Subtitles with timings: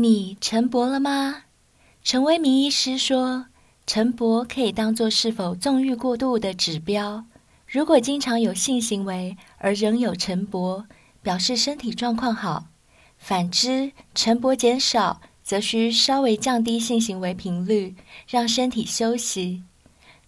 [0.00, 1.42] 你晨勃了吗？
[2.04, 3.46] 陈威明医师说，
[3.84, 7.24] 晨勃可以当作是否纵欲过度的指标。
[7.66, 10.84] 如果经常有性行为而仍有晨勃，
[11.20, 12.68] 表示身体状况好；
[13.18, 17.96] 反之，晨勃减少，则需稍微降低性行为频率，
[18.28, 19.64] 让身体休息。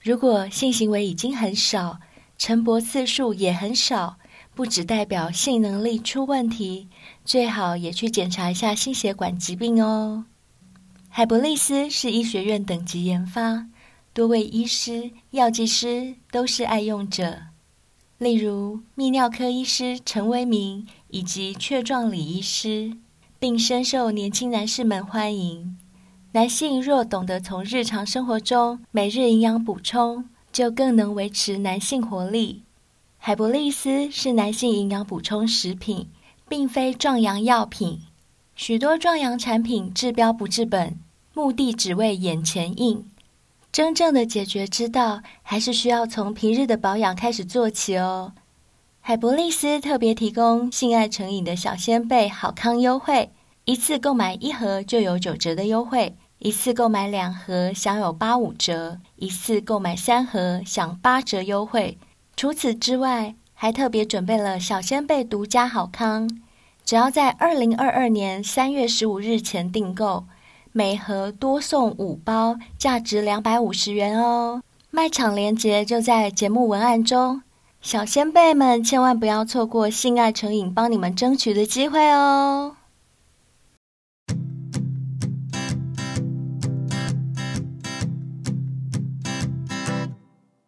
[0.02, 2.00] 如果性行为已经很少，
[2.36, 4.16] 晨勃次数也很少，
[4.52, 6.88] 不只代表性能力出问题。
[7.24, 10.24] 最好也去检查一下心血管疾病哦。
[11.08, 13.66] 海博利斯是医学院等级研发，
[14.12, 17.38] 多位医师、药剂师都是爱用者，
[18.18, 22.96] 例如泌尿科医师陈为民以及雀状理医师，
[23.38, 25.76] 并深受年轻男士们欢迎。
[26.32, 32.62] 男性若懂得从日常生活中每日营养补充，就更能维持男性活力。
[33.18, 36.08] 海博利斯是男性营养补充食品。
[36.50, 38.00] 并非壮阳药品，
[38.56, 40.98] 许多壮阳产品治标不治本，
[41.32, 43.08] 目的只为眼前硬。
[43.70, 48.32] 真正的解决之道，还是需要从平日的保养开始做起哦。
[49.00, 53.30] 海博利斯特别提供性爱成瘾的小仙贝好康优惠，
[53.64, 61.96] 一次购买一盒就有九折的优惠，一次购买两盒享有八五折，一次购买三盒享八折优惠。
[62.36, 66.26] 除此之外，还特别准备了小仙贝独家好康，
[66.90, 70.24] 只要在二零二二年三月十五日前订购，
[70.72, 74.60] 每盒多送五包，价值两百五十元哦。
[74.90, 77.42] 卖场链接就在节目文案中，
[77.80, 82.74] 小仙贝们千万不要错过性爱成瘾帮你们争取的机会哦。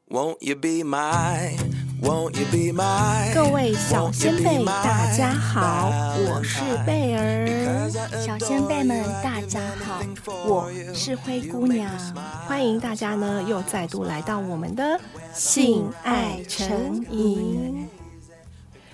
[0.09, 1.57] Won't you be my
[3.33, 7.89] 各位小仙贝，大家好，我是贝儿。
[8.21, 10.03] 小仙贝们，大家好，
[10.45, 11.89] 我是灰姑娘。
[12.49, 15.01] 欢迎大家呢，又再度来到我们的
[15.33, 17.89] 性爱成瘾。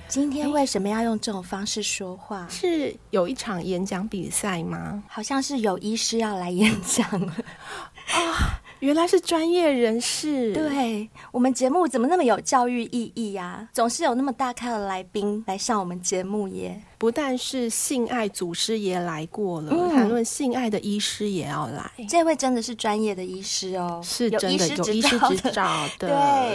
[0.07, 2.47] 今天为什么要用这种方式说话？
[2.51, 5.03] 是有一场演讲比赛吗？
[5.09, 8.61] 好像是有医师要来演讲啊。
[8.81, 13.69] 原来是专业人士，对，我们节目怎么那么有教育意义呀？
[13.73, 16.81] 总是有那么大咖的来宾来上我们节目耶。
[16.99, 21.89] 不但是性爱祖师爷来过了，谈论、嗯、性爱的医师也要来。
[22.09, 26.09] 这位真的是专业的医师哦，是真的有医师执照的。
[26.09, 26.11] 对，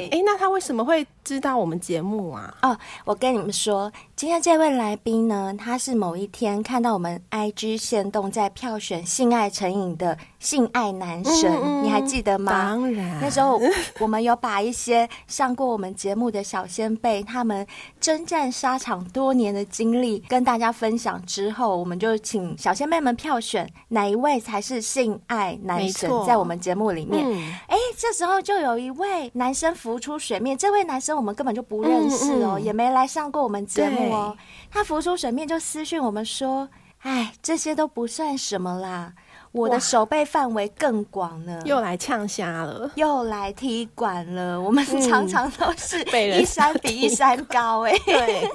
[0.10, 2.54] 哎，那他为什么会知道我们节目啊？
[2.62, 12.52] 哦，我跟你们说，今天这位来宾呢，他是某一天看到我们 IG 限动在票选性爱成瘾的性爱男神，嗯嗯，你还记得吗？
[12.52, 13.62] 当然，那时候
[14.00, 17.66] 我们有把一些上过我们节目的小先辈，他们
[18.02, 20.22] 征战沙场多年的经历。
[20.34, 27.24] 跟大家分享之后，我们就请小仙妹们票选哪一位才是性爱男神，在我们节目里面。
[27.68, 34.36] 哎、嗯，这时候就有一位男生浮出水面，这位男生我们根本就不认识哦，嗯嗯，也没来上过我们节目哦。
[34.72, 36.68] 他浮出水面就私讯我们说
[37.06, 39.14] ：“哎，这些都不算什么啦。”
[39.54, 44.60] 我的手背范围更广呢，又来呛虾了，又来踢馆了。
[44.60, 46.04] 我们常常都是
[46.40, 48.50] 一山比一山高哎、欸， 对，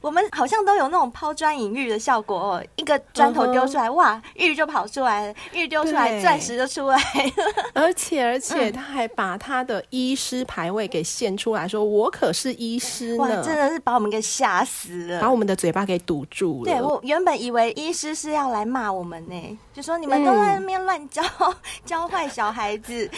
[0.00, 2.64] 我们好像都有那种抛砖引玉的效果哦。
[2.74, 3.94] 一个砖头丢出来，uh huh.
[3.94, 7.32] 哇，玉就跑出来了；玉丢出来，钻石就出来了。
[7.72, 16.72] 而且，而且他还把他的医师牌位给献出来说：“我可是医师呢。”哇，真的是把我们给吓死了，把我们的嘴巴给堵住了。
[16.72, 20.39] 对，我原本以为医师是要来骂我们呢，就说你们都。
[20.40, 21.22] 在那边乱教
[21.84, 23.08] 教坏小孩子，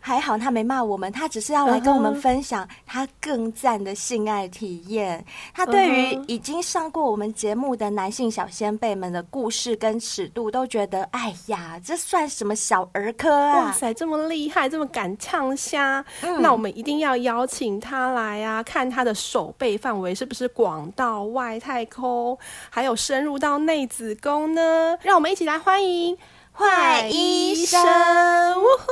[0.00, 5.24] 还好他没骂我们，他只是要来跟我们分享他更赞的性爱体验。
[5.54, 13.66] 他对于已经上过我们节目的男性小先辈们的故事跟尺度，都觉得哎呀，这算什么小儿科啊！
[13.66, 22.36] 哇塞，这么厉害，这么敢呛虾，嗯、那我们一定要邀请他来啊，看他的手背范围是不是广到外太空，
[22.70, 24.96] 还有深入到内子宫呢？
[25.02, 26.16] 让我们一起来欢迎。
[26.54, 28.86] 坏医生，呜呼！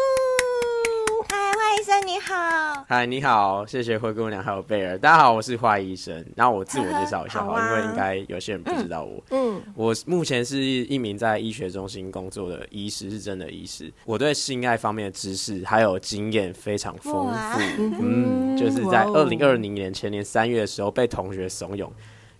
[1.28, 2.84] 嗨，坏医生你好。
[2.88, 4.96] 嗨，你好，谢谢灰姑娘还有贝尔。
[4.96, 6.24] 大家好，我是坏医生。
[6.34, 9.22] 然后我自我介绍一下， 好，因为应该有些人不知道我。
[9.30, 13.92] 嗯，我目前是一名在医学中心工作的医师，是真的医师。
[14.06, 17.60] 我对性爱方面的知识还有经验非常丰富。
[18.00, 21.90] 嗯，就是在二零二零年前年三月的时候被同学怂恿。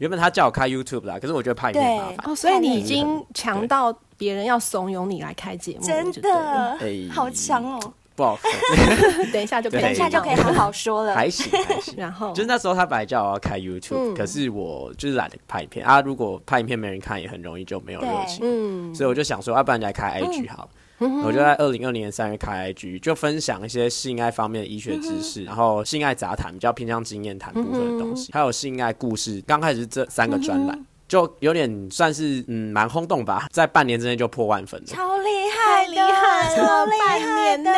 [0.00, 2.16] 原本他叫我开 YouTube 啦，可是我觉得怕有点麻烦。
[2.24, 6.78] 哦，所以你已经强到别人要怂恿你来开节目，真的，
[7.12, 7.92] 好强哦！
[8.16, 8.50] 不好说。
[9.30, 11.14] 等一下就可以，等一下就可以好好说了。
[11.14, 11.94] 还行还行。
[11.98, 16.00] 然后就是那时候他本来叫我要开 YouTube，、嗯、可是我就是懒得拍影片啊。
[16.00, 18.40] 如果拍影片没人看，也很容易就没有热情。
[18.42, 20.66] 嗯，所以我就想说，要不然来开 IG 好。
[20.72, 29.42] 嗯、我就在二零二零年三月开 IG，就分享一些性爱方面的医学知识，嗯、然后性爱杂谈比较偏向经验谈部分的东西，嗯、还有性爱故事。
[29.46, 30.78] 刚开始这三个专栏。
[31.10, 37.72] 嗯就有点算是嗯蛮轰动吧，在半年之内就破万粉了，超厉害，厉害，超厉害的，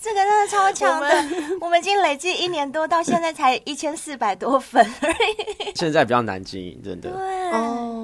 [0.00, 1.06] 这个真的超强的。
[1.06, 5.72] 我们，我们已经累计一年多，到现在才一千四百多粉而已。
[5.76, 7.10] 现在比较难经营，真的。
[7.10, 7.20] 对，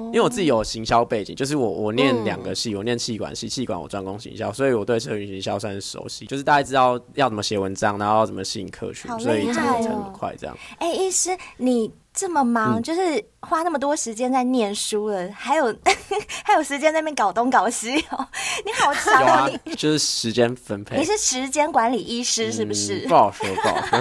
[0.07, 10.57] 因为我自己有行销背景，就是我我念两个系，嗯、我念气管系，气管我专攻行销，所以我对社群行销算是熟悉，就是大家知道要怎么写文章，然后要怎么吸引客群，所以成长很快这样。
[10.77, 11.91] 哎、欸，医师你。
[12.19, 15.73] 这么忙，嗯、就是花那么多时间在念书了，还有
[16.43, 18.27] 还有时间在那边搞东搞西哦。
[18.65, 20.97] 你好强哦，啊、你就是时间分配。
[20.97, 23.05] 你是时间管理医师是不是？
[23.05, 23.99] 嗯、不好说，不好说。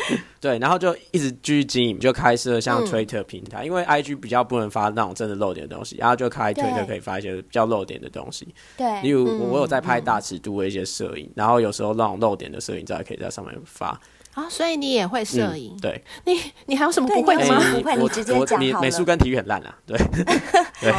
[0.40, 8.48] 对，然后就一直继续经营，就开设像 Twitter 平台，嗯、因为 IG 比较不能发那种真的露点的东西，然后就开 Twitter 可以发一些比较露点的东西。
[8.78, 14.00] 对，例如我有在拍大尺度的一些摄影，嗯、然后有时候那种露点的摄影照可以在上面发。
[14.38, 15.76] 啊，所以你也会摄影？
[15.82, 17.60] 对，你你还有什么不会的吗？
[17.74, 18.80] 不会，你直接讲好了。
[18.80, 19.98] 美术跟体育很烂啊，对
[20.80, 20.92] 对，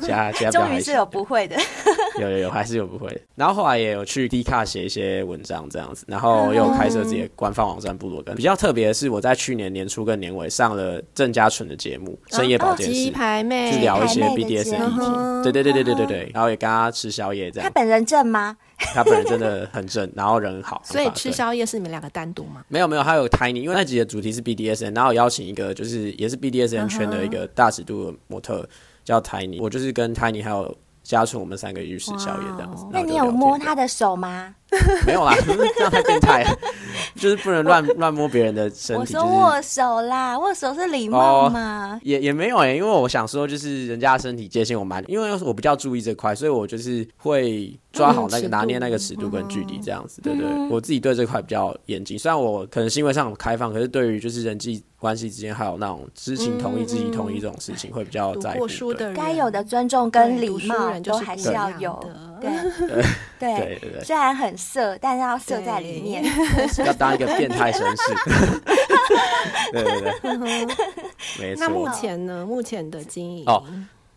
[0.00, 1.56] 其他其他终于是有不会的，
[2.18, 3.20] 有有有，还是有不会的。
[3.36, 8.34] 然后后来也有去 Dcard 写一些文章这样子，然后又开设自己的官方网站部落格。
[8.34, 13.12] 比较特别的是，我在去年年初跟年尾上了郑家纯的节目《深夜保健室》，
[13.72, 15.42] 去聊一些 BDS 的议题。
[15.44, 17.68] 对对对对对对对，然后也跟他吃宵夜这样。
[17.68, 18.56] 他本人正吗？
[18.94, 22.64] 他本人真的很正，然后人很好，所以吃宵夜是你们两个单独吗？
[22.68, 28.68] 没有没有，还有 Tiny，因为那集的主题是 BDSN，然后邀请一个就是也是 BDSN 圈的一个大尺度的模特
[29.04, 32.86] 叫 Tiny，我就是跟 Tiny 还有家纯我们三个去吃宵夜这样子。
[32.90, 34.54] 那你有摸他的手吗？
[35.06, 36.58] 没有啦， 这样太变态了，
[37.16, 39.00] 就是不能乱乱摸别人的身体。
[39.00, 42.00] 我说握手啦，握手是礼貌嘛？
[42.02, 50.46] 也也没有哎，因为我想说，就是人家身体界限我蛮，因为我比较注意这块，所以我就是会抓好那个拿捏那个尺度跟距离这样子，对对。
[50.70, 58.66] 我自己对这块比较严谨，虽然我可能行为上很开放，可是对于就是人际关系之间还有那种知情同意、知情同意这种事情，会比较在乎。
[59.14, 62.16] 该有的尊重跟礼貌都还是要有的。
[62.40, 63.04] 对
[63.42, 66.24] 对对对，虽然很色，但是要色在里面，
[66.86, 68.60] 要当一个变态绅士。
[69.72, 70.36] 对对对，
[71.38, 71.60] 没错。
[71.60, 72.46] 那目前呢？
[72.46, 73.62] 目前的经营哦。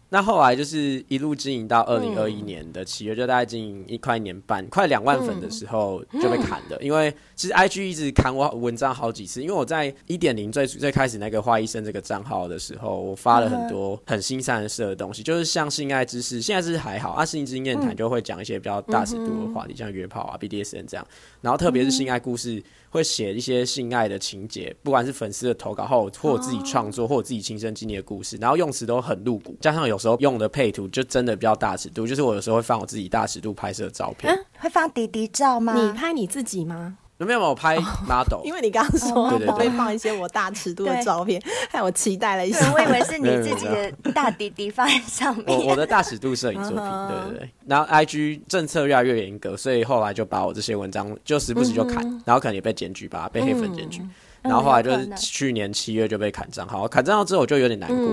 [0.10, 6.78] 那后来就是一路经营到二零二一年的七月，嗯、就大概经营一块年半，快两万粉的时候就被砍的。
[6.78, 21.06] 嗯、 因为其实 IG 一直砍我文章好几次，因为我在一点零最最开始那个花医生这个账号的时候，我发了很多很新三色的东西，就是像性爱知识，现在是还好啊，性经验谈就会讲一些比较大尺度的话题，嗯、像约炮啊、BDSN 这样，
[21.42, 22.64] 然后特别是性爱故事。
[22.96, 34.34] 会写一些性爱的情节，不管是粉丝的投稿，或或自己创作，或我自己亲身经历的故事，然后用词都很露骨，加上有时候用的配图就真的比较大尺度，就是我有时候会放我自己大尺度拍摄的照片。
[34.34, 35.74] 嗯，会放迪迪照吗？
[35.76, 36.98] 你拍你自己吗？
[37.18, 42.72] 有没有，我拍 model，因为你刚刚说我会放一些我大尺度的照片，害我期待了一下。
[42.74, 45.46] 我以为是你自己的大弟弟放在上面。
[45.48, 47.50] 我我的大尺度摄影作品，对对对。
[47.66, 54.02] 然后 IG 政策越来越严格，所以后来就把我这些文章就时不时就砍，然后可能也被检举吧，被黑粉检举。
[54.42, 58.08] 然后后来就是去年七月就被砍账号，砍账号之后我就有点难过。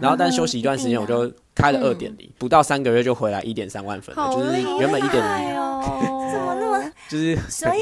[0.00, 5.58] 然后但休息一段时间，我就开了二点零，不到三个月就回来一点三万粉了，就是原本一点零。
[7.08, 7.34] 就是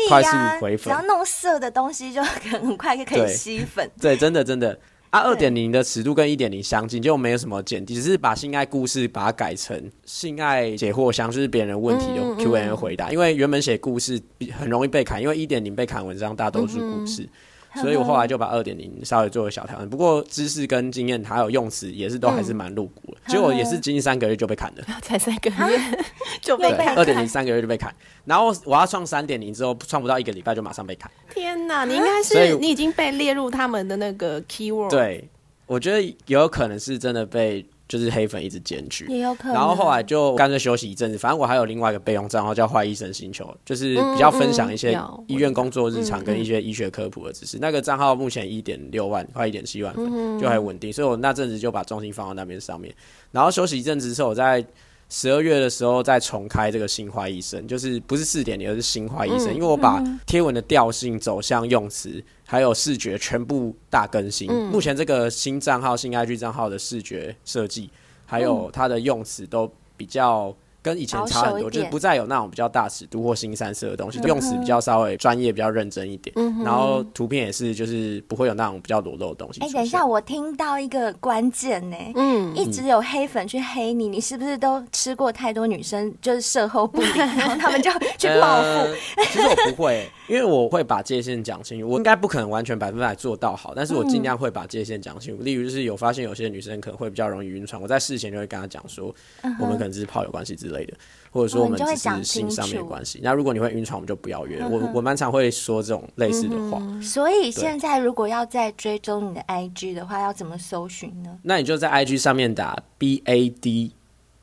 [0.09, 3.91] 快速回粉，只要弄色的东西就很快就可以吸粉。
[4.01, 4.79] 对，真的真的
[5.11, 13.11] 啊，二点零的尺度跟一点零相近，就没有什么剪辑，只是把性爱故事把它改成性爱解惑箱，就是别人问题的 Q&A 回答。
[13.11, 14.21] 因为原本写故事
[14.57, 17.29] 很容易被砍，因为一点零被砍文章大多数故事。
[17.77, 23.19] 所以我后来就把二点零稍微做个小调整，不过知识跟经验还有用词也是都还是蛮露骨的。
[23.29, 26.05] 结果也是经历三个月就被砍了， 才三个月
[26.41, 26.97] 就被砍。
[26.97, 31.11] 二点零三个月就被砍，然后我要创三点零之后，创不到一个礼拜就马上被砍。
[31.33, 34.91] 天哪，你应该是你已经被列入他们的那个 keyword。
[34.91, 35.29] 对，
[35.67, 37.67] 我觉得有可能是真的被。
[37.89, 39.55] 就是黑粉一直检举，也有可能。
[39.55, 47.59] 然后后来就干脆休息一阵子，反正我还有另外一个备用账号叫坏医生星球，就是比较分享一些医院工作日常跟一些医学科普的知识。
[47.61, 50.93] 那个账号目前一点六万，快一点七万粉，就还稳定。
[50.93, 52.95] 所以我那阵子就把重心放到那边上面。
[53.31, 54.65] 然后休息一阵子之后，我在
[55.09, 62.23] 十二月的时候再重开这个心怀医生，就是不是四点零，而是心怀医生，因为我把贴文的调性、走向、用词。
[62.49, 64.49] 还有视觉全部大更新。
[64.49, 67.91] 嗯、目前这个新账号、新 IG 账号的视觉设计，
[68.25, 70.55] 还有它的用词都比较
[70.87, 76.33] 跟以前差很多，就是不再有那种比较大尺度或新三色的东西，用词比较稍微专业、比较认真一点。
[76.37, 79.61] 嗯、然后图片也是，就是不会有那种比较裸露的东西。
[79.63, 88.95] 哎、欸，等一下，我听到一个关键呢，嗯，一直有黑粉去黑你，你是不是都吃过太多女生就是售后不理， 然后他们就去报复、呃？
[89.33, 91.89] 其实我不会，因为我会把界限讲清楚。
[91.89, 95.43] 我应该不可能完全百分百做到好，但是我尽量会把界限讲清楚。
[95.43, 99.13] 例如，就是有发现有些女生可能会比较容易晕船，我在事前就会跟她讲说，
[99.59, 100.95] 我们可能只是炮友关系之类的，
[101.31, 103.21] 或者说我们只是性上面的关系。
[103.23, 104.59] 那如果你会晕船，我们就不要约。
[104.67, 106.83] 我我蛮常会说这种类似的话。
[107.01, 111.39] 所以现在如果要再追踪你的 IG 的话，要怎么搜寻呢？
[111.43, 113.93] 那你就在 IG 上面打 B A D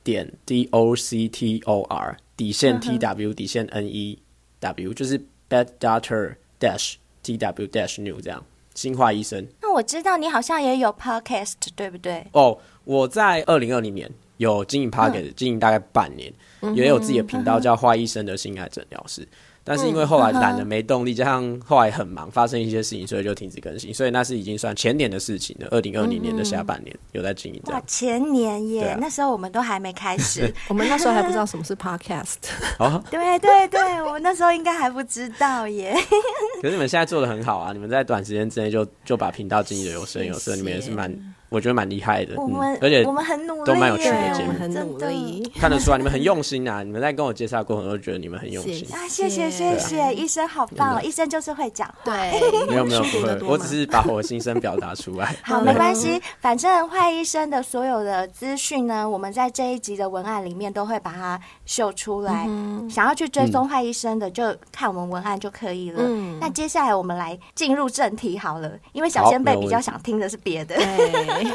[0.03, 4.19] 点 D O C T O R 底线 T W 底线 N E
[4.61, 8.43] W，就是 Bad Doctor Dash T W Dash New 这样。
[8.75, 9.45] 新化医生。
[9.61, 12.25] 那我知道你好像也有 podcast，对不对？
[12.31, 14.09] 哦，oh, 我在二零二零年
[14.43, 16.31] 有经营 podcast，经营大概半年，
[16.61, 19.27] 嗯、也有自己的频道叫坏医生的性爱诊疗室。
[19.65, 23.93] 但是因为后来懒得没动力，加上后来很忙，发生一些事情，所以就停止更新。
[23.93, 25.67] 所以那是已经算前年的事情了。
[25.71, 27.61] 二零二零年的下半年有在经营。
[27.67, 28.89] 哇，前年耶！
[28.89, 32.35] 啊、那时候我们都还没开始， 我们那时候还不知道什么是 podcast。
[32.77, 35.95] 哦， 对对对，我那时候应该还不知道耶。
[36.61, 37.71] 可是你们现在做的很好啊！
[37.71, 41.09] 你们在短时间之内就就把频道经营的有声有色，你们也是蛮。
[41.53, 46.81] 我觉得蛮厉害的，我们、嗯、而且我们很努力，都蛮有趣的节目，很努力，看得出来你们很用心啊！
[46.81, 48.87] 你们在跟我介绍过程都觉得你们很用心。
[48.93, 49.07] 啊！
[49.07, 49.33] 谢。
[49.33, 55.35] 谢谢谢，医生好棒，医生就是会讲话，对， 没有没有不会，我只是把我的心声表达出来。
[55.43, 62.47] 好，没关系，反正坏医生的所有的资讯呢，我们在这一集的文案里面都会把它秀出来。
[62.89, 66.01] 想要去追踪坏医生的，就看我们文案就可以了。
[66.05, 70.75] 嗯，那接下来我们来进入正题好了，因为小仙贝比较想听的是别的。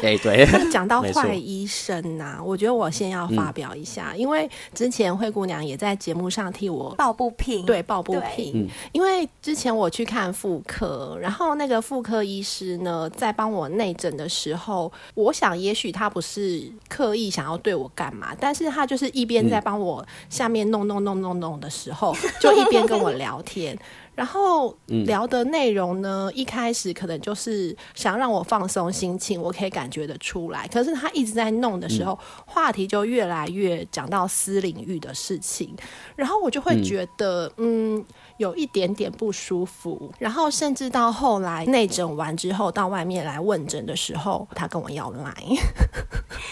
[0.01, 0.47] 对 对。
[0.71, 8.69] 讲到坏医生呐、啊，我觉得我先要发表一下，嗯、因为之前灰姑娘也在节目上替我抱不平，对，抱不平。
[8.91, 19.98] 因为之前我去看妇科，然后那个妇科医师呢，在帮我内诊的时候，我想也许他不是刻意想要对我干嘛，但是他就是一边在帮我
[20.29, 23.77] 下面弄弄弄弄弄的时候，嗯、就一边跟我聊天。
[24.19, 24.75] 然后
[25.05, 30.67] 聊的内容呢，嗯、一开始可能就是想让我放松心情，我可以感觉得出来。
[30.67, 35.73] 可是他一直在弄的时候，嗯、话题就越来越讲到私领域的事情，
[36.17, 37.95] 然后我就会觉得，嗯。
[37.95, 38.05] 嗯
[38.39, 45.33] 有一点点不舒服，然后甚至到后来内诊完之后，到外面来问诊的时候，他跟我要来。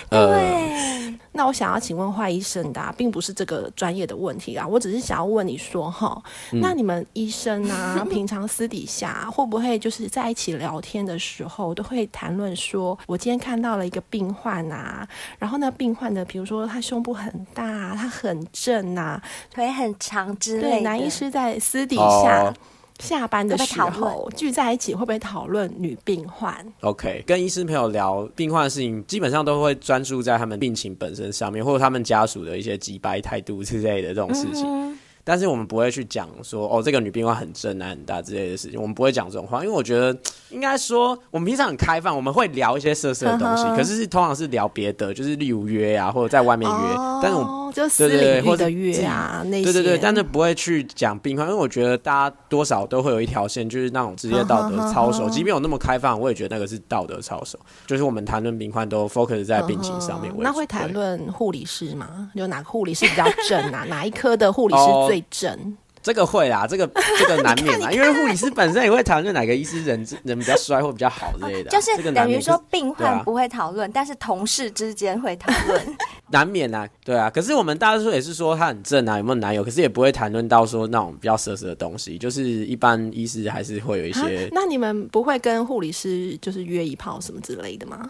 [0.09, 6.21] 对，那我想要请问坏医生的、啊，并不是这个专业的问题啊，我只是想要问你说哈，
[6.51, 19.21] 嗯、那你们医生啊， 平常私底下会不会就是在一起聊天的时候，都会谈论说，我今天看到了一个病患啊，然后呢病患的，比如说他胸部很大，他很正啊，
[19.51, 20.69] 腿很长之类的。
[20.69, 22.53] 对，男医师在私底下
[22.99, 34.65] 下班的时候聚在一起，会不会讨论女病患？OK，跟医生朋友聊病患的事情，基本上都会专注在他们病情本身上面，或者他们家属的一些急败态度之类的这种事情。
[34.65, 40.17] 嗯但是我们不会去讲说哦，这个女病患很正啊很大之类的事情，我们不会讲这种话，因为我觉得
[40.51, 60.33] 应该说我们平常很开放，我们会聊一些色色的东西，呵呵可是通常是聊别的，就是例如约啊，或者在外面约，哦、但是我们就私领域的约啊那些，对对对，但是不会去讲病患，因为我觉得大家多少都会有一条线，就是那种职业道德操守，即便有那么开放，我也觉得那个是道德操守，就是我们谈论病患都 focus 在病情上面。
[60.37, 62.31] 那会谈论护理师吗？
[62.33, 63.83] 有哪个护理师比较正啊？
[63.89, 65.16] 哪一科的护理师最？
[65.29, 75.97] 整这个会啦，这个这个难免 啦，因为护理师本身也会讨论哪个医师人人比较衰或比较好之类的，就是等于说病患不会讨论，啊、但是同事之间会讨论，
[76.31, 77.29] 难免啊，对啊。
[77.29, 84.47] 可是我们大多数也是说他很正啊，有没有男友，可是也不会谈论到说那种比较色色的东西，就是一般医师还是会有一些。
[84.53, 88.09] 那你们不会跟护理师就是约一炮什么之类的吗？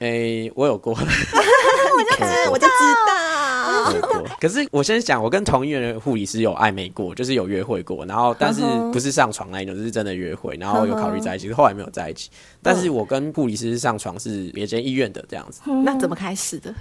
[0.00, 3.53] 诶、欸， 我有过，我就知我就知道。
[3.94, 8.62] 有过， 可是我先讲，我跟同医院的护理师有暧昧过，就是有约会过，然后但是
[8.92, 12.30] 不是上床那一种，就是真的约会，然后有考虑在一起，后来没有在一起。
[12.62, 15.60] 但是我跟护理师上床是别间医院的这样子。
[15.84, 16.74] 那怎么开始的？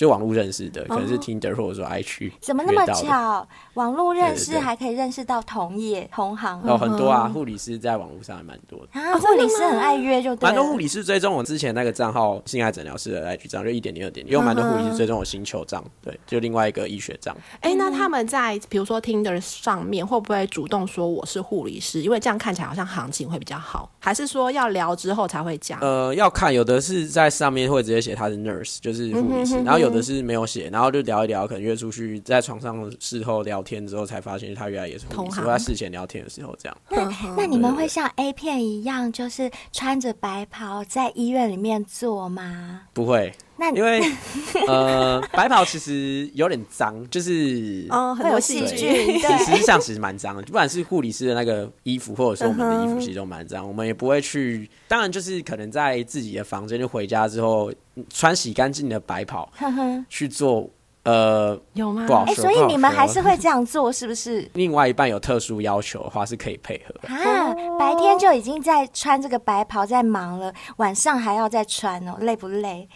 [0.00, 3.46] 就网络认识的，可能是 Tinder 或者说 IG，怎么那么巧？
[3.74, 7.28] 网络认识还可以认识到同业同行，有很多啊。
[7.28, 17.36] 护理师在网络上还蛮多的啊，护理师很爱约，就蛮多护理师追踪我之前那个账号性爱诊疗室的 IG 账，就一点零二点，也有蛮多护理师追踪我星球账，对，就另外一个医学账。
[17.60, 22.00] 哎，那他们在比如说 Tinder 上面会不会主动说我是护理师？
[22.00, 25.78] 因为这样看起来好像行情会比较好，还是说要聊之后才会讲？
[25.80, 29.89] 呃，要看，有的是在上面会直接写他是 nurse，就是护理师，然后有。
[29.90, 35.44] 有的是没有写，然后就聊一聊，可能约出去在床上事后聊天之后，才发现他原来也是同行。
[35.44, 36.78] 我，在事前聊天的时候这样。
[36.88, 42.82] 那那你们会像 A 片一样，就是穿着白袍在医院里面做吗？
[42.92, 43.32] 不会。
[43.60, 44.00] 那因为
[44.66, 50.42] 呃，白袍其实有点脏，就是哦，很多细菌，实上其实蛮脏的。
[50.44, 53.68] 不管是护理师的那个衣服，或者说我们的衣服，其实都蛮脏。
[53.68, 57.70] 我们也不会去，当然就是可能在自己的房间就回家之后，
[58.08, 59.52] 穿洗干净的白袍
[60.08, 60.68] 去做。
[61.02, 62.06] 呃，有吗？
[62.26, 64.48] 哎、欸，所以你们还是会这样做，是不是？
[64.54, 67.08] 另外一半有特殊要求的话，是可以配合的。
[67.08, 72.86] 啊，白天就已经在穿这个白袍在忙了，晚上还要再穿哦，累不累？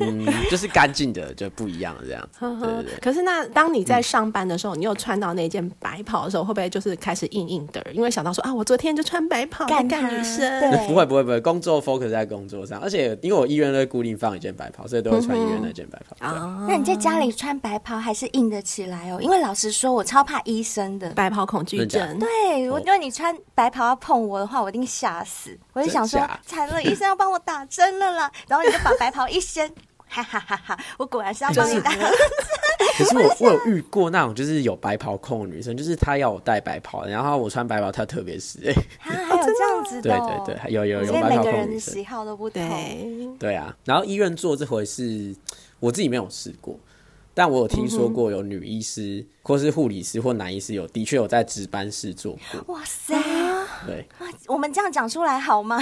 [0.00, 2.40] 嗯，就是干净的就不一样，这样 子。
[2.40, 2.92] 对对对。
[3.00, 7.84] 可是那当你在上班的时候，嗯、你又穿到那件白袍的时候，会不会就是开始硬硬的？
[7.92, 10.40] 因为想到说啊，我昨天就穿白袍干女生。
[10.60, 16.26] 对，不会不会不会，工作 focus 在工作上，而且因为我医院会固定放一件白袍，所以都会穿医院那件白袍。
[16.26, 19.18] 啊、嗯，那你在家里穿白袍还是硬得起来哦？
[19.20, 22.18] 因为老实说，我超怕医生的白袍恐惧症。
[22.18, 25.58] 对，我因为你穿白袍要碰我的话，我一定吓死。
[25.72, 28.30] 我就想说，惨了，医生要帮我打针了啦！
[28.46, 29.72] 然后你就把白袍一掀。
[30.12, 30.56] 哈哈哈！
[30.56, 31.92] 哈，我果然是要帮你打。
[32.98, 38.58] 可是我我有遇过那种就是有白袍控的女生，就是她要我戴白袍，然后我穿白袍，她特别死。
[38.66, 40.10] 哎， 还有这样子的？
[40.10, 41.44] 对对对，有有有白袍控女生。
[41.44, 43.38] 每个人的喜好都不同。
[43.38, 45.32] 对啊，然后医院做这回事，
[45.78, 46.76] 我自己没有试过。
[47.40, 52.74] 但我有听说过有女医师，或是护理师或男医师有的确有在值班室做过。
[52.74, 53.14] 哇塞！
[53.86, 54.06] 对，
[54.46, 55.80] 我们这样讲出来好吗？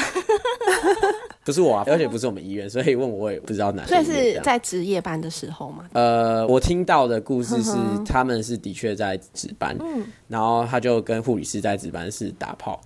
[1.44, 3.84] 不是我啊，而且不是我们医院，所以问我我也不知道哪。
[3.86, 5.84] 所以是在值夜班的时候吗？
[5.94, 7.72] 呃，我听到的故事是
[8.06, 12.80] 他们是的确在值班，嗯，然后他就跟护理师在值班室打炮。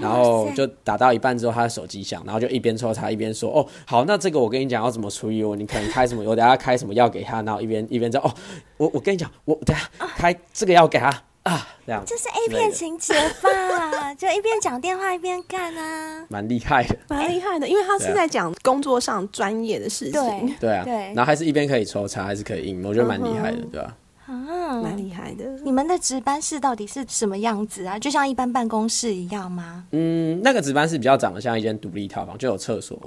[0.00, 8.32] 然后就打到一半之后，他的手机响，然后就一边抽查一边说：“哦，好，那这个我跟你讲要怎么处理我，你可能开什么，我等下开什么药给他，然后一边一边在哦，
[8.76, 11.06] 我我跟你讲，我等下开这个药给他
[11.44, 14.14] 啊，这样。”这是 A 片情节吧？
[14.14, 23.94] 就一边讲电话一边干啊，蛮厉害的，蛮厉害的，因为他是在讲工作上专业的事情，对对啊，对，然后还是一边可以抽查，还是可以硬，我觉得蛮厉害的，对吧？
[24.26, 25.44] 啊，蛮厉害的。
[25.64, 27.98] 你们的值班室到底是什么样子啊？
[27.98, 29.84] 就像一般办公室一样吗？
[29.92, 33.00] 嗯，那个值班室比较长得像一间独立套房，就有厕所、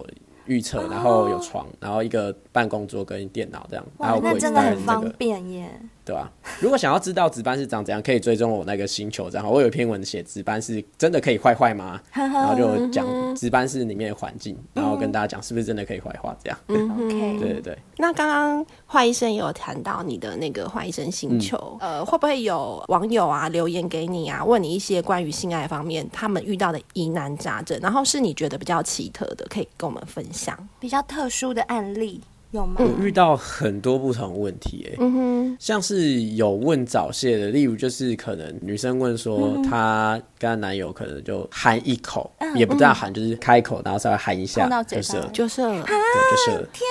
[0.46, 5.82] 预测，然后有床，然后一个办公桌跟电脑这样，然后柜子，那真的很方便耶。
[6.10, 6.32] 对吧？
[6.60, 9.50] 如果想要知道值班室长怎样，可以追踪我那个星球账号。
[9.52, 12.02] 我有一篇文写值班室真的可以坏坏吗？
[12.12, 16.60] 然后就讲值班室里面的环境，然后跟大家讲是不是真的可以坏话这样。
[16.70, 17.78] 嗯，OK，对对对。
[17.98, 32.20] 那刚刚坏医生也有谈到你的那个坏医生星球，嗯、呃，会不会有网友啊留言给你啊，问你一些关于性爱方面他们遇到的疑难杂症，然后是你觉得比较奇特的，可以跟我们分享比较特殊的案例。
[32.52, 32.76] 有吗？
[32.80, 46.68] 我遇到很多不同问题、欸，哎、嗯哼，像是有问早泄的，例如就是可能女生问说，她跟她男友可能就含一口，嗯、也不这样含，就是开口，然后稍微含一下就射，就射了，对，就射了。
[46.74, 46.82] 天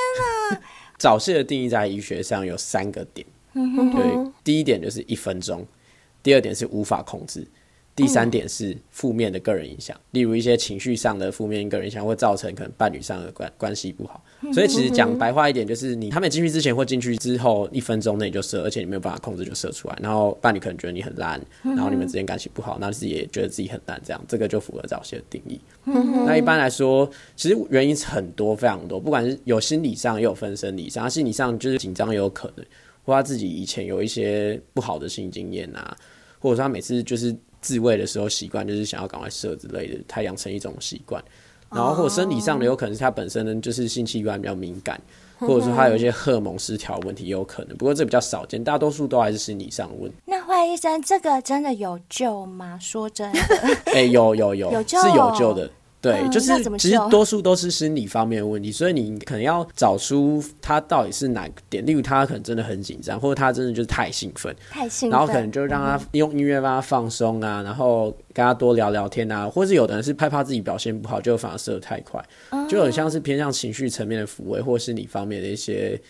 [0.52, 0.60] 哪！
[0.96, 5.66] 早泄的定义在医学上有三个点，嗯，对，第一点就是一分钟，
[6.22, 7.46] 第二点是无法控制。
[7.98, 14.22] 第三点是负面的个人影响，例如一些情绪上的负面个人影响，会造成可能伴侣上的关关系不好。
[14.52, 25.60] 所以其实讲白话一点，就是你他们进去之前或进去之后一分钟内就射，而且你没有办法控制就射出来，然后伴侣可能觉得你很烂，然后你们之间感情不好，那自己也觉得自己很烂，这样这个就符合早泄的定义。
[25.84, 31.02] 那一般来说，其实原因很多，非常多，不管是有心理上，也有分生理上。
[31.02, 32.64] 他心理上就是紧张也有可能，
[33.04, 35.96] 或他自己以前有一些不好的性经验啊，
[36.38, 37.34] 或者说他每次就是。
[37.68, 41.22] 自慰的时候习惯就是想要赶快射之类的，他养成一种习惯，
[41.70, 44.98] 然后或者生理上的有可能是他本身呢就是性器官比较敏感，
[45.38, 50.16] 或者说他有一些荷尔蒙失调问题也有可能，不过这比较少见，大多数都还是心理上的问题。
[50.24, 52.78] 那坏医生，这个真的有救吗？
[52.80, 53.38] 说真的，
[53.92, 55.70] 哎、欸，有有有，有救哦、是有救的。
[56.00, 76.00] 对，嗯、就是其实多数都是心理方面的问题，所以你可能要找出他到底是哪个点，例如他可能真的很紧张，或者他真的就是太兴奋，太兴奋，然后可能就让他用音乐让他放松啊，嗯、然后跟他多聊聊天啊，或是有的人是害怕自己表现不好，就反而射得太快，嗯、就很像是偏向情绪层面的抚慰，或是心理方面的一些。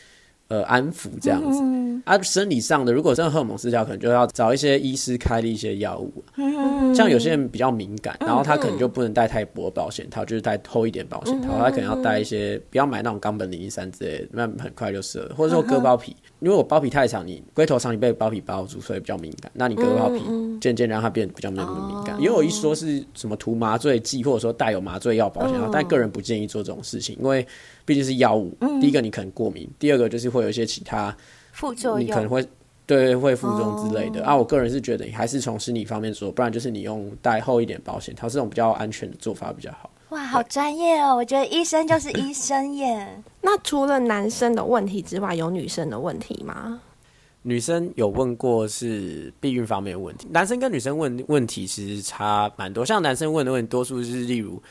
[0.49, 6.25] 呃，安抚这样子，嗯、啊，生理上的，如果真的荷尔蒙失调，可能就要找一些医师开的一些药物。
[6.37, 16.17] 嗯、像有些人比较敏感，然后他可能就不能戴太薄保险套，就是戴厚一点保险套，嗯、他可能要戴一些，不要买那种冈本零一三之类的，那很快就射了，或者说割包皮。
[16.41, 19.51] 因为我包皮太长，你龟头长，你被包皮包住，所以比较敏感。
[19.55, 20.23] 那你割包皮，
[20.61, 22.17] 渐渐让它变得比较没有那么敏感。
[22.21, 27.45] 因为我一说是什么涂麻醉剂，或者说带有麻醉药保险套，但个人不建议做这种事情，因为
[27.85, 28.57] 毕竟是药物。
[28.81, 31.17] 第一个你可能过敏，第二个就是会有一些其他
[31.53, 32.47] 副作用，你可能会
[32.87, 34.25] 对会副作用之类的。
[34.25, 39.91] 啊，我个人是觉得你还是从生理方面做，不然就是你用带厚一点保险它，这种比较安全的做法比较好。
[40.11, 41.15] 哇，好专业哦！
[41.15, 43.23] 我觉得医生就是医生耶。
[43.43, 46.81] 那除了男生的问题之外，有女生的问题吗？
[47.43, 52.85] 女生有问过是避孕方面的问题，男生跟女生问问题其实差蛮多。
[52.85, 54.63] 像男生问的问题，多数是例如。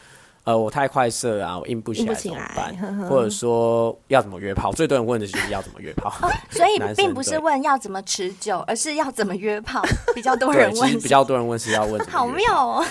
[0.47, 2.73] 呃，我太快射啊，我硬不起来怎么办？
[2.77, 4.71] 呵呵或者说要怎么约炮？
[4.71, 6.09] 最多人问的就是要怎么约炮。
[6.25, 9.81] 哦，所以并不是问要怎么持久，而是要怎么约炮，
[10.15, 10.79] 比较多人问。
[10.79, 11.99] 对，其实比较多人问是要问。
[12.05, 12.85] 好妙哦！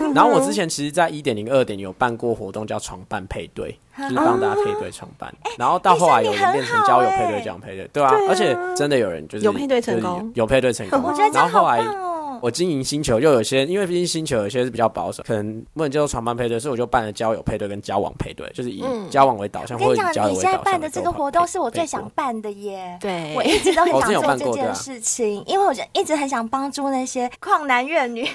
[0.14, 5.30] 然后我之前其实，在一点零、二点有办过活动，叫床伴配对，就是帮大家配对床伴。
[5.44, 11.02] 嗯、然后到后来有人变成交友配对，这样配对，对啊，而且真的有人就是有配对成功，有配对成功。
[11.02, 12.13] 我觉得这样好棒。
[12.44, 20.34] 我经营星球，又有些，因为毕竟星球有些是比较保守，可能不能接受床伴配对，所以我就办了交友配对跟交往配对，就是以交往为导向，或者以交友为导向。
[20.34, 22.98] 你现在办的这个活动是我最想办的耶！
[23.00, 28.28] 对，我一直都很想 做这件事情，因为我就一直很想帮助那些旷男怨女，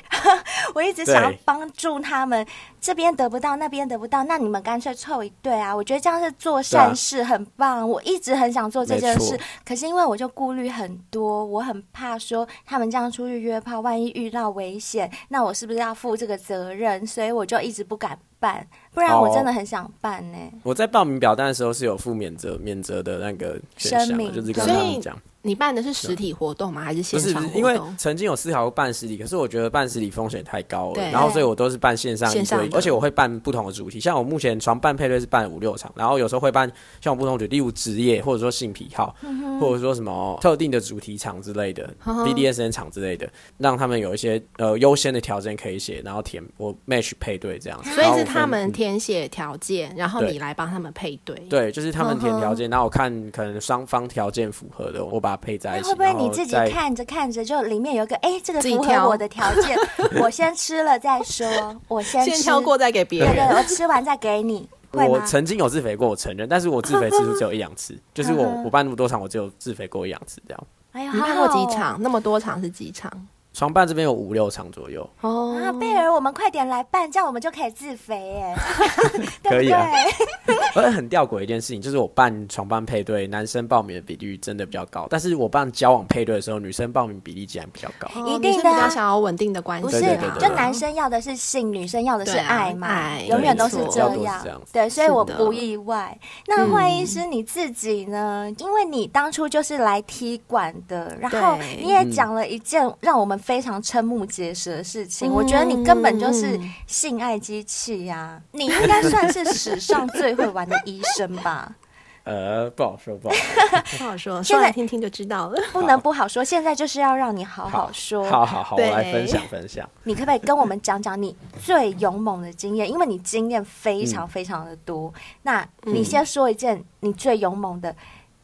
[0.74, 2.44] 我一直想要帮助他们。
[2.82, 5.76] 这边得不到，那边得不到，那你们干脆凑一对啊！
[5.76, 7.88] 我觉得这样是做善事，很棒。
[7.88, 17.06] 我一直很想做这件事，可是因为我就顾虑很多，我很怕说他们这样出去约炮，万一遇到危险，那我是不是要负这个责任？
[17.06, 20.38] 所以我就一直不敢办，不然我真的很想办呢。
[20.64, 25.18] 我在报名表单的时候是有负免责免责的那个声明，就是跟他们讲。
[25.42, 26.82] 你办的是实体活动吗？
[26.82, 27.58] 还是线上活动？
[27.58, 34.00] 因为曾经有思考过办实体，可是我觉得办实体风险太高了，然后所以我都是办线上一对，而且我会办不同的主题。
[34.00, 39.16] 像我目前床办配对是办五六场，然后有时候会办像我不同主题，例如职业，或者说性癖好，
[39.60, 47.90] 或者说什么特定的主题场之类的，BDSN 场之类的，让他们有一些呃优先的条件可以写，然后填我 match 配对这样子。
[47.92, 51.36] 所以是他们填写条件，然后你来帮他们配对。
[51.50, 55.94] 对，就是他们填条件，然后我看可能双方条件符合的，我把它配在一起。
[55.94, 59.78] 会你自己看着看着，就里面有一个哎，这个符合我的条件，
[60.22, 61.48] 我 先吃了再说。
[61.88, 64.68] 我先吃先挑过再给别人，对对，我吃完再给你。
[64.92, 70.68] 我曾经有自肥过，我承认，但是我自肥次数只有一两次，就是我我办那么多场，我只有自肥过一两次这样。
[70.94, 72.02] 哎呀，你看过几场？
[72.02, 73.12] 那么多场是几场？
[73.52, 78.56] 床伴这边有五六场左右哦，啊，贝尔，我们快点来办，这样我们就可以自肥耶，
[79.44, 79.86] 可以啊。
[80.76, 88.08] 而且很吊诡一件事情，就是我办床伴配对，男生报名的比例真的比较高，但是我办交往配对的时候，女生报名比例竟然比较高。
[88.28, 90.18] 一定的，比较想要稳定的关系，不是？
[90.40, 94.62] 就男生要的是性，女生要的是爱嘛，永远都是这样。
[94.72, 96.16] 对，所以我不意外。
[96.48, 98.48] 那换医师你自己呢？
[98.60, 103.39] 因为你当初就是来踢馆的，然后你也讲了一件让我们。
[103.40, 108.42] 非常瞠目结舌的事情，我觉得你根本就是性爱机器呀！
[108.52, 111.76] 你应该算是史上最会玩的医生吧？
[112.26, 113.64] 呃，不好说，不好说，
[113.98, 114.44] 不好说。
[114.44, 116.44] 现在听听就知道了，不能不好说。
[116.44, 119.90] 现在就是要让你好好说，好好好，我来分享分享。
[120.04, 122.88] 你可不可以跟我们讲讲你最勇猛的经验？
[122.88, 127.96] 因为你经验非常非常的多，那你先说一件你最勇猛的。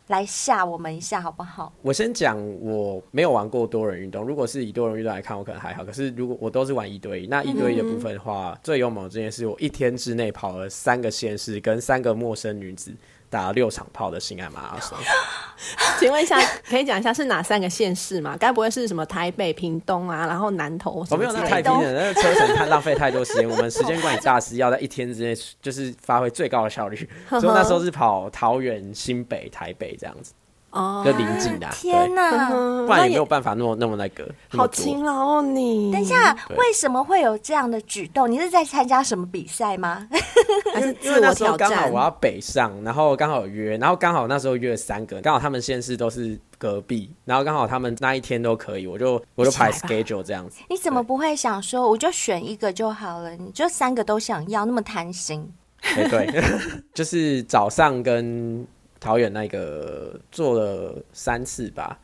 [0.07, 1.73] 来吓我们一下好不好？
[1.81, 4.23] 我先讲，我没有玩过多人运动。
[4.23, 5.83] 如果是以多人运动来看，我可能还好。
[5.83, 12.93] 可是如果我都是玩一对一，那一对一的部分的话，最勇猛这件事，我一天之内跑了三个县市，跟三个陌生女子。
[13.36, 14.98] 打了六场炮的性爱马拉松，
[16.00, 18.38] 请问一下，可以讲一下是哪三个县市吗？
[18.39, 21.06] 该不会是什么台北、屏东啊，然后南投？
[21.10, 23.50] 我没有那太平的，那个车程太浪费太多时间。
[23.50, 26.95] 我们时间管理大师要在一天之内就是发挥最高的效率，
[27.30, 30.32] 所以那时候是跑桃园、新北、台北这样子。
[30.75, 32.49] 哦，就临近的，天哪！
[32.85, 35.89] 不然也没有办法那么那么那个，好勤劳哦你。
[35.89, 38.29] 等一下，为什么会有这样的举动？
[38.29, 40.05] 你是在参加什么比赛吗？
[40.75, 41.69] 还是自我挑战？
[41.69, 50.57] 刚好我要北上，然后刚好约，然后刚好那时候约了三个，刚好他们县市都是隔壁，然后刚好他们那一天都可以，我就我就排 schedule 这样子。
[50.69, 53.33] 你怎么不会想说，我就选一个就好了？
[53.38, 55.49] 你就三个都想要，那么贪心？
[55.81, 56.43] 哎，对，
[56.93, 58.67] 就是早上跟。
[59.05, 61.95] 桃园那个做了三次吧，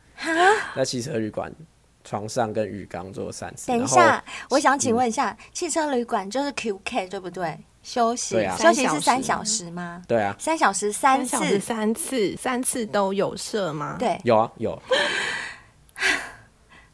[0.76, 1.52] 在汽车旅馆
[2.04, 3.66] 床上跟浴缸做了三次。
[3.66, 7.58] 等一下，我想请问一下，汽车旅馆就是 QK 对不对？
[7.82, 10.00] 休息，休息是三小时吗？
[10.06, 13.96] 对啊，三小时三次，三次，三次都有设吗？
[13.98, 14.80] 对，有啊，有。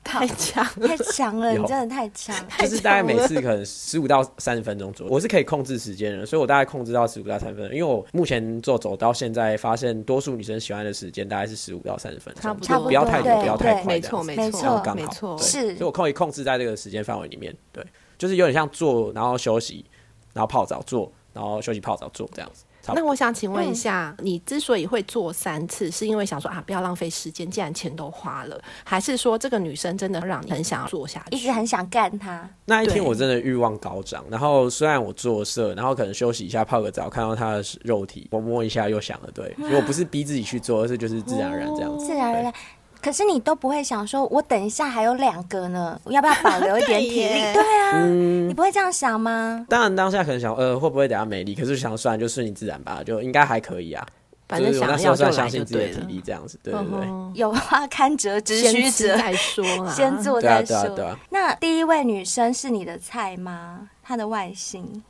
[0.08, 2.34] 太强，太强了，你真的太强。
[2.58, 7.76] 就是大概每次可能十五到三十分钟左右，我是可以控制时间的，所以我大概控制到十五到三十分钟。
[7.76, 17.84] 因为我目前做走到现在，发现多数女生喜欢的时间大概是十五到三十分钟，差不多，不要太久，不要太快，没错没错，刚好是，所以我可以控制在这个时间范围里面，对，
[18.16, 19.84] 就是有点像做，然后休息，
[20.32, 22.64] 然后泡澡做，然后休息泡澡做这样子。
[22.94, 32.48] 那我想请问一下，嗯、你之所以会做三次，是因为想说啊，不要浪费时间，既然钱都花了，还是说这个女生真的让你很想要做下去，一直很想干她？
[32.64, 42.52] 那一天我真的欲望高涨，然后虽然我做色，然后可能休息一下，泡个澡，看到她的肉体，我摸一下又想了，对， 如果不是逼自己去做，而是就是自然而然这样子，自然而然。
[43.00, 47.28] 可是你都不会想说，我等一下还有两个呢，我要不要保留一点体力？
[47.54, 49.64] 对，对啊，嗯、你不会这样想吗？
[49.68, 51.54] 当然，当下可能想，呃，会不会等下没力？
[51.54, 54.06] 可是想算就顺其自然吧，就应该还可以啊。
[54.48, 57.08] 反正想要就来就对了，相信自己的体力这样子，对对对。
[57.34, 60.66] 有花堪折直须折，再说啦，先做再说。
[60.66, 61.18] 对啊，对啊，对啊。
[61.30, 63.90] 那第一位女生是你的菜吗？
[64.02, 65.02] 她的外形？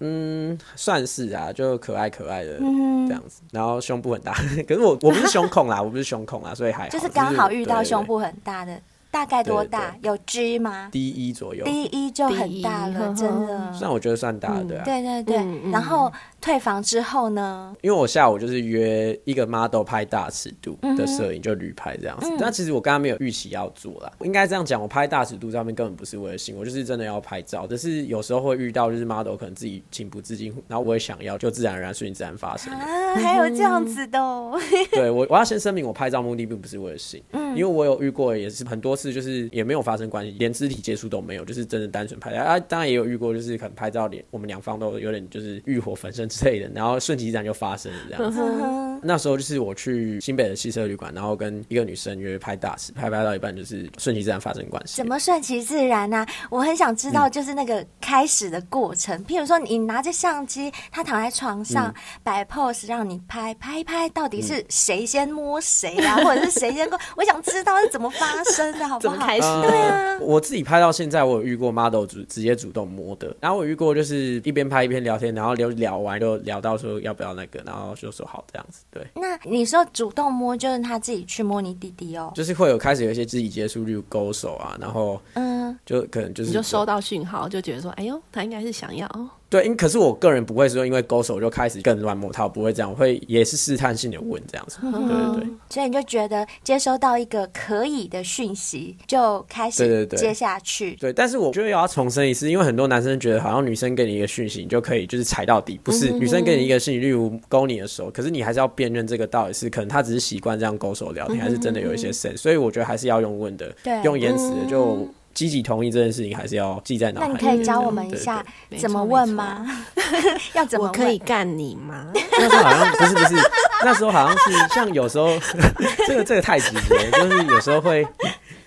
[0.00, 4.34] 嗯，算是啊，就可爱可爱的这样子，嗯、然后胸部很大，
[4.68, 8.80] 可是我我不是胸控啦，我不是胸控啦，所以还好就是刚好遇到胸部很大的。
[9.16, 9.96] 大概多大？
[10.02, 13.72] 有 G 吗？D 一左右，D 一就很大了，真的。
[13.72, 14.84] 算我觉得算大的，对啊。
[14.84, 15.70] 对对对。
[15.70, 17.74] 然后退房之后呢？
[17.80, 22.30] 因为我下午就是约一个 model 拍大尺度的摄影，就旅拍这样子。
[22.38, 24.12] 但其实我刚刚没有预期要做啦。
[24.20, 27.66] 应该这样讲，我拍大尺度上面根本不是为了性，我就是真的要拍照。
[27.66, 32.70] 但是有时候会遇到，就是 model 可能自己情不自禁，然后我也想要，就自然而然顺其自然发生。
[32.74, 34.18] 啊，还有这样子的。
[34.92, 39.86] 对我，我要先声明，我拍照目的并不是为了性，因为我有遇过，也是很多次，就是也没有。
[39.86, 42.58] 发生关系，连肢体接触都没有，就是真的单纯拍照啊。
[42.58, 48.95] 当然也有遇过，就是可能拍照连我们两方都有点就是欲火焚身之类的，然后顺其自然就发生了这样。
[49.02, 54.96] 那时候就是我去新北的汽车旅馆，然后跟一个女生约拍大尺，拍拍到一半就是顺其自然发生关系。
[54.96, 56.28] 怎么顺其自然呢、啊？
[56.50, 59.16] 我很想知道，就是那个开始的过程。
[59.18, 66.98] 嗯、譬如说，你拿着相机，他躺在床上摆、嗯、pose 让你拍，拍一拍，到底是谁先摸谁啊，嗯、 或者是谁先过？
[67.16, 69.16] 我想知道是怎么发生的，好不好？
[69.16, 69.42] 开始？
[69.62, 78.84] 对啊，我自己拍到现在，我有遇过 model 主直接主动摸的，然后我遇过就是一边拍一边聊天，然后聊聊完就聊到说要不要那个，然后就说好这样子。
[78.96, 89.06] 对，那你说主动摸就是他自己去摸你弟弟哦，就是会有开始有一些肢体接触，例如勾手啊，然后嗯，就可能就是你就收到讯号，就觉得说，哎呦，他应该是想要。
[89.48, 94.78] 对，因可是我个人不会说，因为勾手就开始更乱摸他，我不会这样，我会也是试探性的问这样子。
[94.82, 100.90] 对对对，所以你就觉得接收到一个可以的讯息，就开始接下去。
[100.90, 106.10] 对，对，对，对，但是我觉得要重申一次，因为很多男生觉得好像女生给你一个讯息，你就可以就是踩到底，不是？
[106.10, 112.36] 女生给你一个讯息，例如勾你的手，可是你还是要辨认这个到底是可能他只是习惯这样勾手聊天，还是真的有一些 sense。
[112.36, 115.06] 所以我觉得还是要用问的，对用言辞的就。
[115.36, 117.32] 积极同意这件事情还是要记在脑海里。
[117.34, 118.42] 那你可以教我们一下
[118.78, 119.64] 怎么问吗？
[120.54, 120.86] 要怎么？
[120.86, 122.06] 我可以干你吗？
[122.40, 123.50] 那时候好像不是不是，
[123.84, 125.38] 那时候好像是像有时候
[126.08, 128.06] 这个这个太直接，就是有时候会。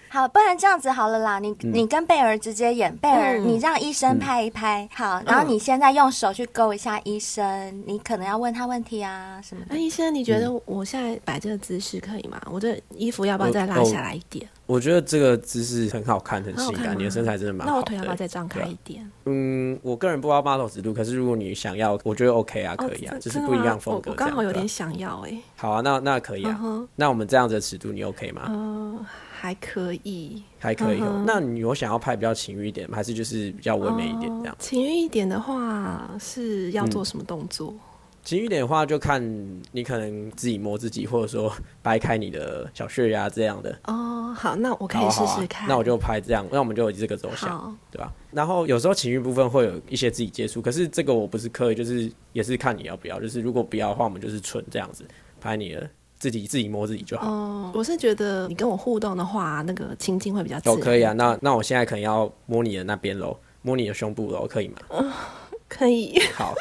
[0.10, 9.68] 好，不然这样子好了啦，你你跟贝儿直接演贝儿，你让医生拍一拍，好，然后你现在用手去勾一下医生，你可能要问他问题啊什么的。
[9.70, 12.42] 那医生，你觉得我现在摆这个姿势可以吗？
[12.52, 14.48] 我的衣服要不要再拉下来一点？
[14.66, 17.74] 我觉得这个姿势很好看，很性感，你的身材真的蛮好。
[17.74, 19.08] 那我腿要不要再张开一点？
[19.26, 24.12] 嗯，我个人不知道 model 尺度，可是如果你想要，我觉得 OK 啊，可以啊，就是不一样风格。
[24.12, 25.38] 我刚好有点想要哎。
[25.56, 26.60] 好啊，那那可以啊。
[26.96, 29.08] 那我们这样子的尺度你 OK 吗？
[29.40, 29.42] 嗯。
[29.42, 31.02] 还可以，还可以。
[31.26, 32.86] 那你有想要拍比较情欲一点？
[32.92, 34.56] 还是就是比较唯美一点这样？
[34.60, 37.74] 情欲一点的话是要做什么动作？
[38.22, 39.24] 情欲一点的话，就看
[39.72, 41.50] 你可能自己摸自己，或者说
[41.82, 43.80] 掰开你的小血压这样的。
[43.86, 45.68] 哦，好，那我可以试试看。
[45.70, 48.12] 那我就拍这样，那我们就以这个走向，对吧？
[48.32, 53.22] 然后有时候情欲部分会有一些自己接触，可是这个我不是刻意，就是也是看你要不要。
[53.22, 55.06] 就是如果不要的话，我们就是纯这样子
[55.40, 55.90] 拍你的。
[56.20, 57.32] 自己自己摸自己就好。
[57.32, 60.78] 哦，我是觉得你跟我互动的话，那个亲近会比较自然。
[60.78, 61.14] 都可以啊。
[61.14, 64.76] 那那我现在可能要摸你的那边喽，摸你的胸部喽，可以吗？
[64.90, 65.12] 嗯，
[65.70, 66.20] 可以。
[66.36, 66.54] 好，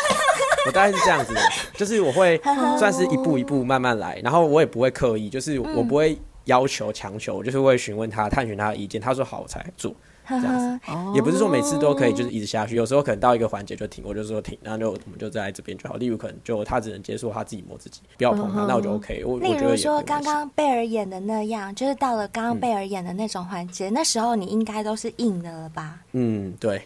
[0.66, 1.40] 我大概是这样子的，
[1.76, 2.40] 就是我会
[2.78, 9.94] 算是一步一步慢慢来，然后我也不会刻意，就是我不会要求强求，我就是会询问他，探寻他的意见，他说好我才做。
[10.26, 10.80] 这样子，
[11.14, 15.96] 也不是说每次都可以就是一直下去，有时候可能到一个环节就停，我就说停，然后就我们就在这边就好。
[15.96, 19.24] 例如可能就他只能接受他自己摸自己，不要碰他，那我就 OK。
[19.24, 26.00] 我例如说刚刚贝尔演的那样，就是到了刚刚贝尔演的那种环节，那时候你应该都是硬的了吧？
[26.12, 26.82] 嗯，对。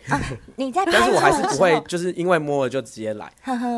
[0.56, 3.32] 你在， 但是我还是不会，就是因为摸了就直接来。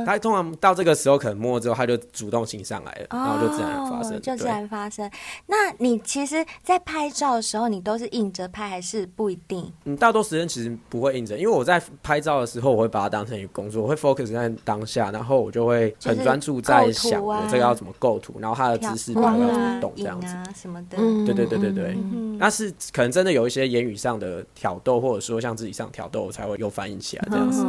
[0.05, 5.09] 他通常到这个时候可能摸了之后，他就主动性上来了，然后就自然发生，就自然发生。
[5.47, 9.50] 那那你其实，在拍照的时候，你都是硬着拍，还是不一定？
[9.85, 20.97] 嗯，大多时间其实不会应着，因为我在拍照的时候，我会把它当成一个工作，我会 focus 在当下，然后我就会很专注在想我这个要怎么构图，然后它的姿势要怎么动，这样子啊什么的。
[21.27, 21.97] 对对对对对。
[22.39, 27.65] 那是可能真的有一些言语上的挑逗，或者说像自己上挑逗，我才会又反应起来这样子。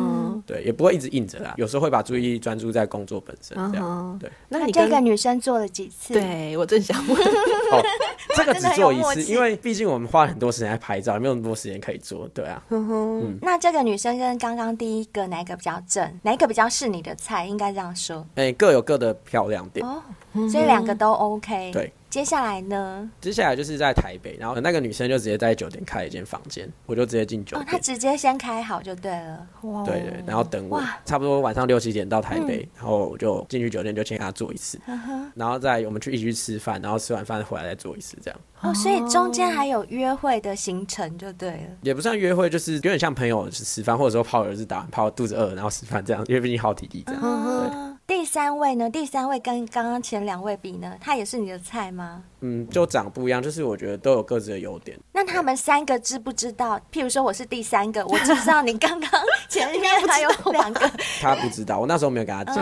[0.45, 4.17] 对，也不会一直应着啦，有时候会把注意力专注在工作本身这样。
[4.19, 4.31] 对。
[4.49, 6.13] 那你这个女生做了几次？
[6.13, 7.17] 对我正想问。
[7.71, 7.81] 哦，
[8.35, 12.62] 这个只做一次， 因为毕竟我们花了很多时间在拍照，没有那么多时间可以做，对啊。
[12.69, 16.12] 嗯，那这个女生跟刚刚第一个哪一个比较正？
[16.23, 17.45] 哪一个比较是你的菜？
[17.45, 18.25] 应该这样说。
[18.36, 19.86] 哎，各有各的漂亮点。
[19.86, 20.01] 哦，
[20.49, 21.71] 所以两个都 OK。
[21.71, 21.93] 对。
[22.12, 23.10] 接下来呢？
[23.21, 27.65] 接下来就是在台北，然后那个女生就直接在酒店开了一间房间，我就直接进酒店。
[27.65, 29.47] 哦，她直接先开好就对了。
[29.62, 29.86] 哇。
[29.86, 34.78] 对对，然后等我，差不多晚上六七点到台北，然后我就进去酒店就先跟她做一次，
[35.36, 38.39] 然后再我们去一起去吃饭，然后吃完饭回来再做一次，这样。
[38.60, 41.78] 哦，所以中间还有约会的行程就对了。
[41.82, 47.90] 也不算约会，就是有点像朋友吃饭，或者说泡儿子打完泡肚子饿，然后吃饭这样，因为毕竟好体力这样。
[48.12, 48.89] 第三位呢？
[48.89, 50.97] 第三位跟刚刚前两位比呢？
[51.00, 52.21] 他也是你的菜吗？
[52.41, 55.00] 嗯，就长不一样，就是我觉得都有各自的优点。
[55.13, 56.78] 那他们三个知不知道？
[56.91, 59.10] 譬如说我是第三个，我知不知道你刚刚
[59.47, 60.91] 前面还有两个？
[61.21, 62.56] 他不知道，我那时候没有跟他讲。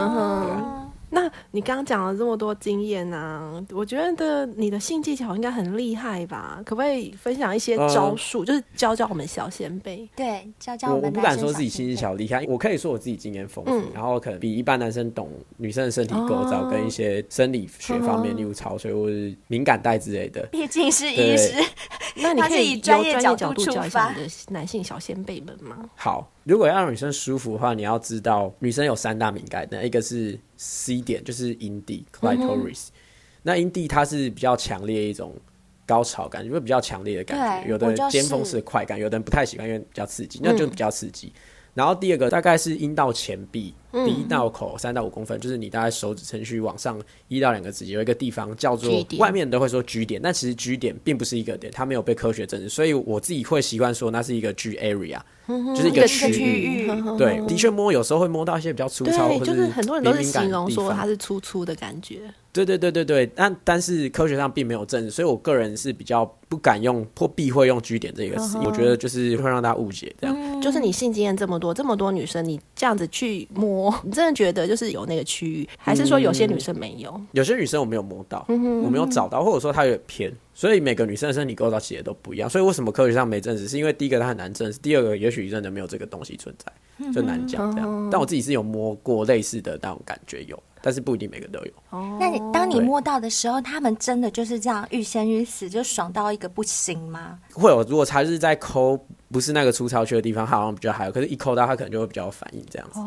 [0.46, 0.89] 对。
[1.10, 6.62] 那你刚刚讲了这么多经验啊，我觉得你的性技巧应该很厉害吧？
[6.66, 10.08] 可不可以分享一些招数，嗯、就是教教我们小先辈？
[10.16, 11.06] 对，教教我们。
[11.06, 20.46] 我不敢说自己性技巧厉害，我可以说我自己经验丰富，嗯、然后可能比一般男生懂女生的身体构造跟一些生理学方面，哦、例如潮水或是敏感带之类的。
[20.52, 21.66] 毕竟是医师，对
[22.22, 25.90] 那你可以以专业角度教一下你的男性小先辈们吗？
[25.96, 26.32] 好。
[26.44, 32.88] 如果要让女生舒服的话，你要知道女生有三大敏感那，一个是 C 点，就是阴蒂 （clitoris）。
[33.44, 35.36] 那阴蒂它是比较强烈一种
[35.86, 41.32] 高潮感，因为比较强烈的感觉，有的尖峰式的快感，有的人不太喜欢，因为比较刺激，那就比较刺激。
[41.80, 43.74] 然后第二个大概是阴道前壁，
[44.06, 55.22] 第一道口三到五公分，就是你大概手指程序往上一到两个指节，有一个地方叫做外面都会说 G 点，但其实 G 点并不是一个点，它没有被科学证实，所以我自己会习惯说那是一个 G area。
[55.48, 56.86] 就是一个区域，
[57.18, 62.32] 对，的确摸有时候会摸到一些比较粗糙，或者是很多人都是形容说它是粗粗的感觉。
[62.66, 70.62] 对对对对对，但但是科学上并没有证实，所以我个人是比较不敢用或避讳用 G 点这个词，我觉得就是会让大家误解这样。
[70.62, 77.20] 就是你性经验这么多，这么多女生，你这样子去摸，你真的觉得就是有那个区域，还是说有些女生没有？
[77.32, 80.34] 有些女生我没有摸到，我没有找到，或者说她有点偏。
[80.54, 83.66] 所以每个女生的身体构造其实都不一样，所以为什么科学上没证实？
[83.66, 88.10] 是因为第一个它很难证实，第二个也许真的没有这个东西存在，就难讲这样。
[88.12, 91.72] 但我自己是有摸过类似的那种感觉有，但是不一定每个都有。
[92.20, 97.40] 那你当你摸到的时候，他们真的就是这样欲仙欲死，就爽到一个不行吗？
[97.54, 99.00] 会有，如果他是在抠
[99.32, 103.00] 不是那个粗糙区的地方，他好像比较还好，可是一抠到他可能就会比较有反应这样子，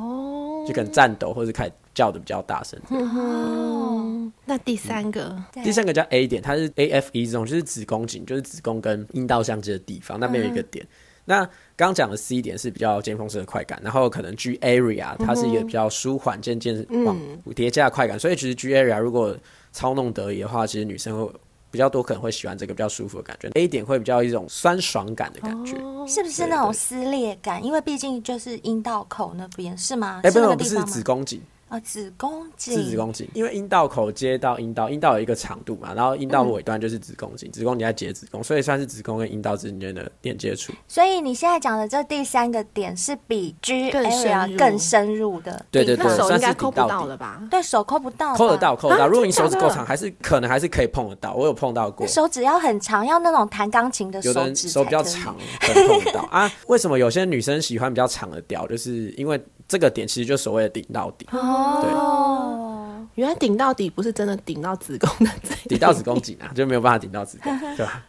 [0.67, 2.81] 就可能颤抖或者开始叫的比较大声。
[2.91, 10.85] 哦那第三个，嗯、第三个叫 A 点，它是 A F E 这种，就是子宫颈，就是子宫跟阴道相接的地方，那边有一个点。
[10.85, 10.89] 嗯、
[11.25, 11.45] 那
[11.77, 17.17] 刚刚讲的 C 点是比较尖峰式的快感，然后可能 G area 它是一个比较舒缓、渐渐往
[17.55, 19.37] 叠加的快感，嗯、所以其实 G area 如果
[19.71, 21.33] 操弄得宜的话，其实女生会
[21.71, 23.49] 比较多可能会喜欢这个比较舒服的感觉。
[23.55, 27.65] A 点会比较一种酸爽感的感觉，哦、是不是那种撕裂感？
[27.65, 30.21] 因为毕竟就是阴道口那边是吗？
[30.25, 31.41] 哎、欸，不是，不是子宫颈。
[31.73, 40.71] 啊，子宫颈是子宫颈，因为阴道口接到阴道，阴道有一个长度嘛，然后阴道尾端就是子宫颈，嗯、子宫颈在接子宫，所以算是子宫跟阴道之间的连接处。
[40.87, 47.43] 所以你现在讲的这第三个点是比 G area 更深入的，对对对，手应该抠不到了吧？
[47.51, 49.09] 对手抠不到，抠得到，抠得到。
[49.09, 51.33] 如果你手指够长，还是可能还是可以碰得到。
[51.33, 56.53] 我有碰到过，手指要很长，要那种弹钢琴的手指，有的人手比较长，可能碰得到啊。
[56.67, 58.67] 为什么有些女生喜欢比较长的屌？
[58.67, 59.43] 就是因为。
[59.73, 61.27] 这个点其实就所谓的顶到底。
[61.33, 65.33] 哦，对，原来顶到底不是真的顶到子宫的，
[65.67, 68.05] 顶到子宫颈啊，就没有办法顶到子宫， 对吧？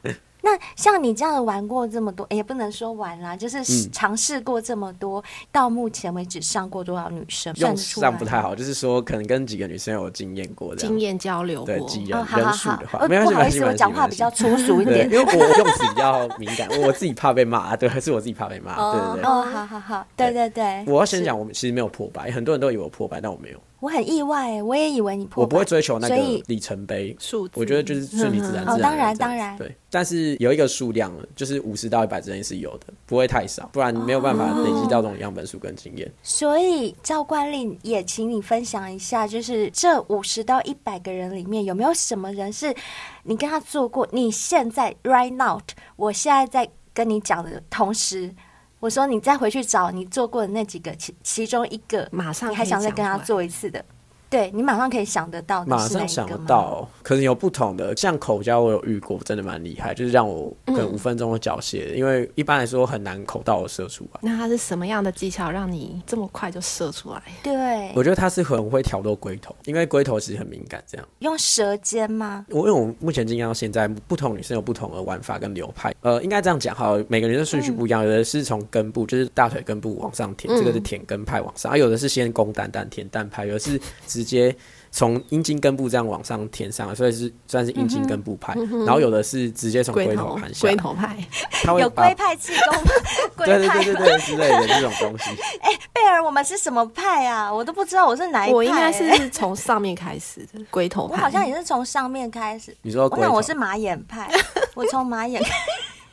[0.45, 7.53] 那像你这样玩过这么多，也不能说玩啦，就是尝试过这么多，嗯、到目前为止上过多少女生？
[7.55, 19.23] 用上不太好，就是说可能跟几个女生有经验过，经验交流过，对，几人人数的话，哦、不好意思，我讲话比较粗俗一点，因为我用词比较敏感，我自己怕被骂，对，还是我自己怕被骂，对对对。
[19.23, 20.83] 哦，好好好，对对对。
[20.85, 23.59] 我要先讲，我们其实没有破百，很多人都以为我破百，但我没有。
[23.83, 25.43] 我很意外，我也以为你破。
[25.43, 26.15] 我不会追求那个
[26.47, 29.57] 里程碑数，我觉得就是顺其自然，哦，当然当然。
[29.57, 36.09] 对，但是有一个数量，就是五十到一百之间是有的，不会太少，不然没有办法累积到这种样本数跟经验。
[36.23, 42.73] 所以照惯例，也请你分享一下，就是这五十到一百个人里面，有没有什么人是
[43.23, 44.07] 你跟他做过？
[44.13, 45.59] 你现在 right now，
[45.97, 48.33] 我现在在跟你讲的同时。
[48.83, 53.85] 我说，你再回去找你做过的那几个其其中一个，马上你还想再跟他做一次的。
[54.33, 64.19] 对，你马上可以想得到，马上想得到，可能有不同的，像口交我有遇过，真的蛮厉害，就是让我可能五分钟的缴械，因为一般来说很难口到我射出来。
[64.23, 67.21] 那他是什么样的技巧让你这么快就射出来？
[67.43, 72.43] 对，我觉得他是很会挑逗龟头，因为龟头其实很敏感，这样用舌尖吗？
[72.49, 75.93] 我因为我目前经验到现在，不同女生有不同的玩法跟流派。
[76.01, 84.55] 呃，应该这样讲哈，每个人的顺序不一样，有的是从根部，就是大腿根部往上舔，这个是舔根派往上，而有的是先攻蛋蛋舔蛋派，有的是直接。
[84.95, 88.53] 从阴茎根部这样往上填上，所以是算是阴茎根部派。
[88.55, 91.17] 嗯、然后有的是直接从龟头盘下，龟头派，
[91.79, 92.77] 有龟派气功，
[93.43, 95.31] 对对对对对之类的这种东西。
[95.61, 97.51] 哎、欸，贝尔，我们是什么派啊？
[97.51, 98.53] 我都不知道我是哪一派、欸。
[98.53, 102.77] 我应该是从上面开始的龟头派，我好像也是从上面开始。
[102.83, 104.29] 你说龟头，那我是马眼派，
[104.75, 105.41] 我从马眼。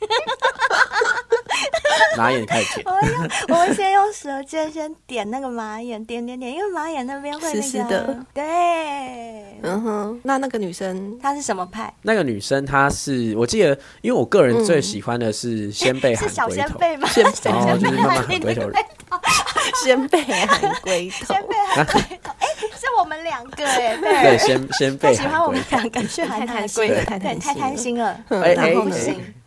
[2.17, 8.17] 马眼开始舔，我用我们先用舌尖先点那个马眼，点点点，因为马眼那边会湿湿的。
[8.35, 8.43] 对，
[9.63, 10.21] 嗯哼。
[10.25, 11.19] 那那个女生？
[11.21, 11.93] 她是什么派？
[12.03, 17.09] 那个女生她是我记得，因为我个人最喜欢的是仙贝含龟头，是小仙贝吗？
[17.09, 18.63] 仙贝， 然后就是慢慢含龟头，
[19.85, 22.33] 仙贝含龟头，仙贝含龟头。
[22.41, 28.75] 哎，是我们两个哎，对，仙仙贝喜欢我们两个，是太贪心了，太贪心了，哎哎，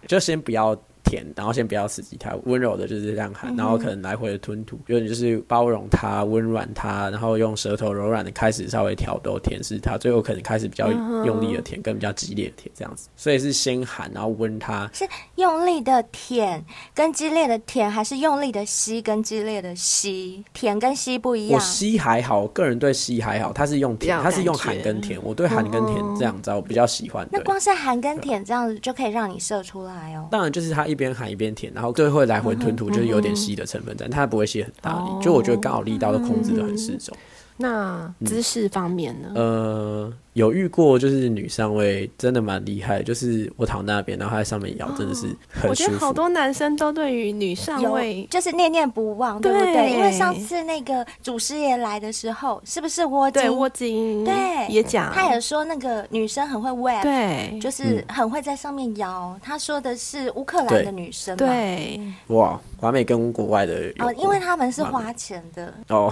[0.07, 0.75] 就先不要。
[1.13, 10.91] 舔，然后先不要刺激它，温柔的就是这样喊，然后可能来回的吞吐，有点就是包容它、温软它，然后用舌头柔软的开始稍微挑逗、舔舐它，最后可能开始比较
[11.23, 13.09] 用力的舔，跟比较激烈的舔这样子。
[13.15, 20.43] 所以是先喊，然后温它，是用力的舔跟激烈的舔，还是用力的吸跟激烈的吸？
[20.53, 21.59] 舔跟吸不一样。
[21.59, 27.27] 我吸还好，我个人对吸还好，他是用舔，他是用喊跟舔，我对喊跟舔这样子我比较喜欢。
[27.31, 30.27] 那光是喊跟舔这样子就可以让你射出来哦。
[30.31, 37.17] 当然就是他一边喊一边舔，然后最后来回吞吐，就是有点吸的成分在，它不会吸很大力，就我觉得刚好力道都控制的很适中。
[37.57, 39.31] 那姿势方面呢？
[39.35, 40.13] 呃。
[40.33, 45.69] 有遇过，就是女上位真的蛮厉害，就是我躺那边，然后她在上面摇，真的是很舒服。
[45.69, 49.91] 我觉得好多男生都对于女上位就是念念不忘，对不对？
[49.93, 53.55] 因为上次那个祖师爷来的时候，是不是窝金？
[53.55, 59.39] 窝金对也讲，他也说那个女生很会 wave，对，就是很会在上面摇。
[59.39, 66.11] 他说的是乌克兰的女生，对，哇，华美跟国外的哦，因为他们是花钱的哦。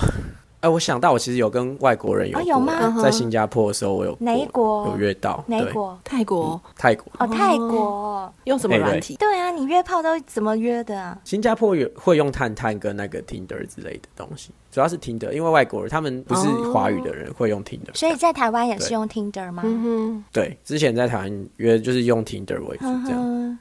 [0.61, 2.95] 哎，我想到我其实有跟外国人有过，有吗？
[3.01, 5.43] 在新加坡的时候，我有哪一国有约到？
[5.47, 5.99] 哪国？
[6.03, 9.15] 泰国，泰国哦，泰国用什么软体？
[9.15, 11.17] 对啊，你约炮都怎么约的啊？
[11.23, 19.63] 新加坡有会用探探跟那个 Tinder 之类的东西，主要是 Tinder，因为外国人他们不是华语的人会用 Tinder，所以在台湾也是用 Tinder 吗？
[19.65, 23.57] 嗯哼，对，之前在台湾约就是用 Tinder 为主，这样。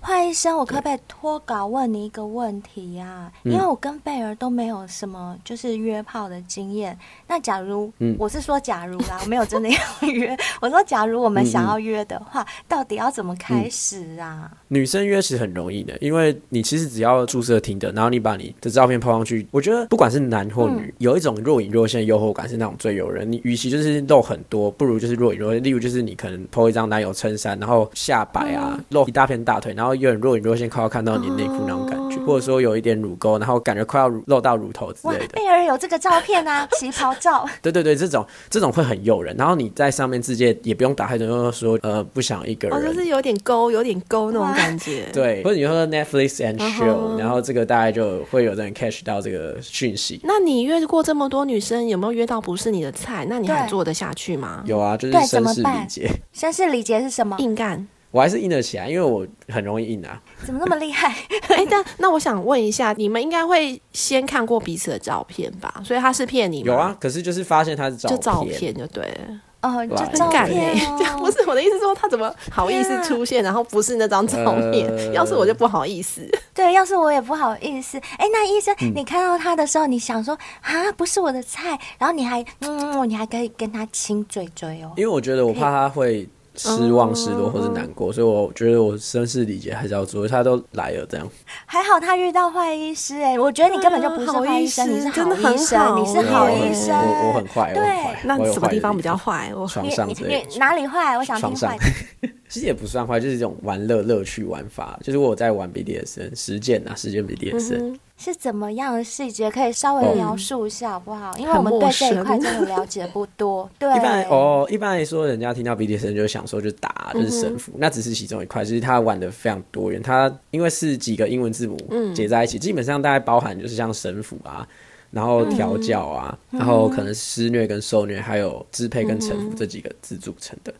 [0.00, 3.32] 哎，华医生，我可不可以脱稿问你一个问题呀、啊？
[3.44, 6.96] 因为我跟贝儿都没有什么就是约炮的经验。
[7.26, 10.36] 那假如，嗯、我是说假如啦，我没有真的要约。
[10.60, 14.50] 我说假如我们想要约的话，嗯嗯到底要怎么开始啊？
[14.68, 23.30] 女生约是很容易的，因为你其实只要注册听的，然后你把你的照片抛上去，我觉得不管是男或女，嗯、有一种若隐若现的诱惑感是那种最诱人。
[23.30, 25.62] 你与其就是露很多，不如就是若隐若现。
[25.62, 29.36] 例如就是你可能 po 一张男友衬衫，然后下摆啊，嗯、露一大片。
[29.46, 35.26] 大腿，然后有点若隐若现，快要看到你内裤那种感觉，或者说有一点乳沟，然后感觉快要露到乳头之类的。
[35.34, 37.46] 贝尔有这个照片啊， 旗袍照。
[37.60, 39.36] 对对对，这种这种会很诱人。
[39.36, 45.06] 然后你在上面直接也不用打开灯，就说呃不想一个人，哦，就是有点勾，有点勾那种感觉。
[45.12, 50.20] 对，或者你说 Netflix and chill，然后这个大概就会有人 catch 到这个讯息。
[50.24, 53.26] 那你约过这么多女生，有没有约到不是你的菜？
[53.28, 54.62] 那你还做得下去吗？
[54.64, 56.10] 有啊，就是绅士礼节。
[56.34, 57.36] 绅士礼节是什么？
[57.38, 57.86] 硬干。
[58.16, 60.18] 我还是硬得起来，因为我很容易硬啊。
[60.42, 61.08] 怎么那么厉害？
[61.52, 65.82] 哎、欸，但那我想问一下，你们应该会先看过彼此的照片吧？
[65.84, 66.72] 所以他是骗你吗？
[66.72, 69.40] 有啊，可是就是发现他是照片，就照片就对了。
[69.60, 71.18] 哦，就照片、哦。
[71.20, 74.36] 不是我的意思，说他怎么好意思出现，啊、然后不是那张照
[74.72, 74.88] 片？
[74.96, 76.26] 呃、要是我就不好意思。
[76.54, 77.98] 对，要是我也不好意思。
[77.98, 84.92] 哎、欸，那医生，嗯、你看到他的时候，你想说啊，不是我的菜，然后你还嗯，你还可以跟他亲嘴嘴哦。
[84.96, 86.26] 因为我觉得我怕他会。
[86.56, 90.26] 失望、失落或是难过，所以我觉得我声嘶力竭还是要做。
[90.26, 91.28] 他都来了，这样
[91.66, 96.96] 还好他遇到坏医师哎，我觉得你根本就不是坏医生，你是好医生，你是好医生。
[96.96, 97.82] 我我很坏，对，
[98.24, 99.52] 那什么地方比较坏？
[99.54, 101.16] 我床上之类，哪里坏？
[101.18, 101.78] 我想听坏。
[102.48, 104.98] 其实也不算坏，就是一种玩乐乐趣玩法。
[105.02, 109.50] 就是我在玩 BDSN 实践啊，实践 BDSM 是怎么样的细节？
[109.50, 111.36] 可以稍微描述一下好不好？
[111.38, 113.68] 因为我们对这一块真的了解不多。
[113.78, 118.64] 对，一般哦，一般来说，人家听到 BDSM 就想说就打，就是绳缚，那只是其中一块。
[118.64, 121.76] 就是他玩的非常多元，他因为是几个英文字母
[122.14, 124.66] 结在一起，基本上大概包含就是像神父啊，
[125.10, 130.72] 然后调教啊，然后可能施虐跟受虐，还有支配跟臣服这几个字组成的。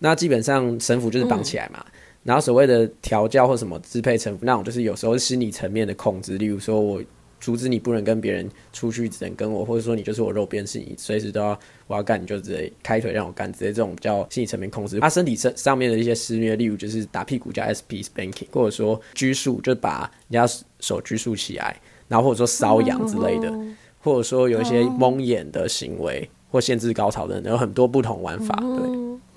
[0.00, 1.92] 那基本上绳缚就是绑起来嘛，嗯、
[2.22, 7.02] 然后所谓的调教或什么支配臣服那种，就是有时候是心理层面的控制，例如说我
[7.40, 15.00] 阻止你不能跟别人出去，只能跟我，或者说你就是我肉边，是你随时都要我要干你就直接开腿让我干，直接这种比较心理层面控制。
[15.00, 26.28] 他身体上上面的一些施虐，例如就是打屁股叫 SP spanking，或者说拘束，就把人家手拘束起来，然后或者说瘙痒之类的，嗯、或者说有一些蒙眼的行为。
[26.30, 28.84] 嗯或限制高潮的人有很多不同玩法，对。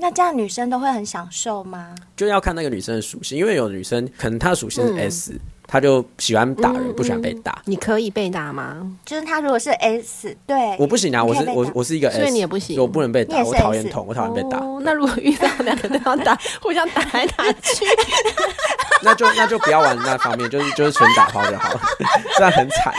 [0.04, 1.96] 那这样女生都会很享受吗？
[2.18, 7.62] 就要看那个女生的属性，因为有女生可能她的属性是 S，她就喜欢打人，不喜欢被打。
[7.64, 8.86] 你可以被打吗？
[9.06, 14.60] 就是她如果是 S，对，我不行啊，我是我我是一个 S，所以你也不行，我不能被打，我讨厌痛，我讨厌被打。
[14.82, 17.86] 那如果遇到两个对方打， 互相打来打去，
[19.02, 21.82] 那就那就不要玩那方面，就是就是纯打炮就好了，
[22.36, 22.94] 这样很惨，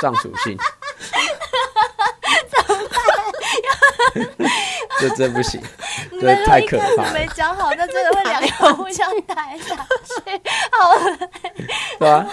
[0.00, 0.58] 这样属性。
[5.08, 5.60] 这真不行，
[6.20, 7.12] 这太可怕了。
[7.12, 9.74] 没讲好，那真的会两个互相打下去，
[10.72, 11.18] 好了，
[11.98, 12.26] 对啊，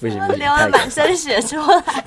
[0.00, 2.04] 不行不行，流了满身血出来。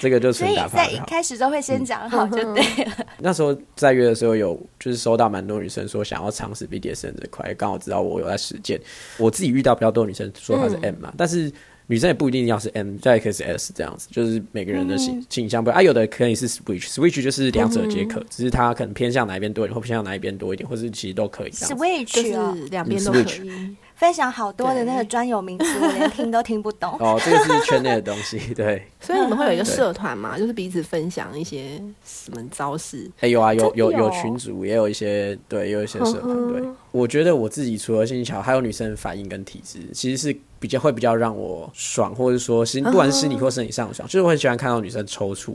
[0.00, 0.68] 这个就纯打炮。
[0.70, 2.92] 所以在一开始都会先讲好就对了。
[3.18, 8.80] 那时候在约的时候，有就是收到蛮多女生说想要尝试 BDSM 这块，刚好知道我有在实践。
[9.16, 11.52] 我自己遇到比较多女生说她是 M 嘛，但是。
[11.88, 15.82] 女生也不一定要是 M，再可以是 S 这样子，就是每个人的倾倾向不一样啊。
[15.82, 21.50] 有的可以是 Switch，Switch 就是两者皆可，只是它可能偏向哪一边多一点，或偏向哪一边多一点，或是其实都可以。
[21.50, 23.76] Switch 哦，两边都可以。
[23.96, 26.94] 分享好多的那个专有名词，我连听都听不懂。
[27.00, 28.82] 哦，这个是圈内的东西， 对。
[29.00, 33.10] 所以你们会有一个社团嘛，就是彼此分享一些什么招式。
[33.20, 36.52] 哎，有啊，有有有群组，也有一些对，有一些社团。
[36.52, 36.62] 对，
[36.92, 45.54] 我觉得我自己除了性技巧，还有女生反应跟体质，其实是比较会比较让我爽，或者说心不管是心理或生理上爽，就是我很喜欢看到女生抽搐，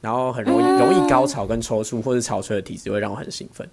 [0.00, 3.68] 然后很容易容易高潮跟抽搐或者潮吹的体质会让我很兴奋。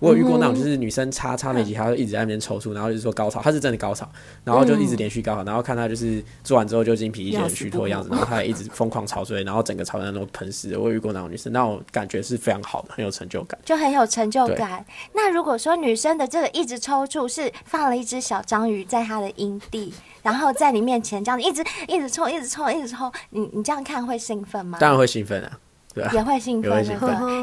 [0.00, 4.10] 我有遇过那种，就是女生插插没几下，就一直在那边抽搐，然后就是说高潮，她是真的高潮，
[4.42, 10.76] 然后就一直连续高潮，然后看她就是做完之后就精疲力竭、虚脱的样子，然后她也一直疯狂潮水，然后整个潮男都喷湿。
[10.76, 14.84] 我有遇过那种女生，那种感觉是非常好的，很有成就感，就很有成就感。
[15.12, 19.92] 那如果说女生的这个一直抽搐，是放了一只小章鱼在她的阴蒂，
[20.22, 24.78] 然后在你面前这样一直一直抽，一直抽，一直抽，你你这样看会兴奋吗？
[24.80, 25.58] 当然会兴奋啊。
[25.96, 26.86] 啊、也会兴奋，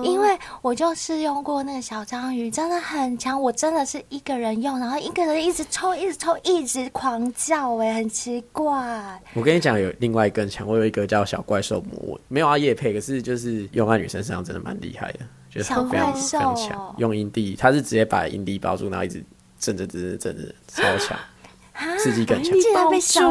[0.03, 3.39] 因为我就试用过那个小章鱼，真的很强。
[3.41, 9.21] 我真的是一个人用，然后一个人一直抽，一直抽，一直狂叫，哎，很奇怪。
[9.33, 15.19] 我跟你讲，有另外一个更强，我有一个叫小怪兽魔吻，没有啊叶配，可是就是用在女生身上真的蛮厉害的，
[15.49, 16.95] 就是非常非常强。
[16.97, 19.21] 用阴蒂，它是直接把阴蒂包住，然后一直
[19.59, 21.19] 震着震着震着，超强。
[21.97, 23.21] 刺激更强，竟然被小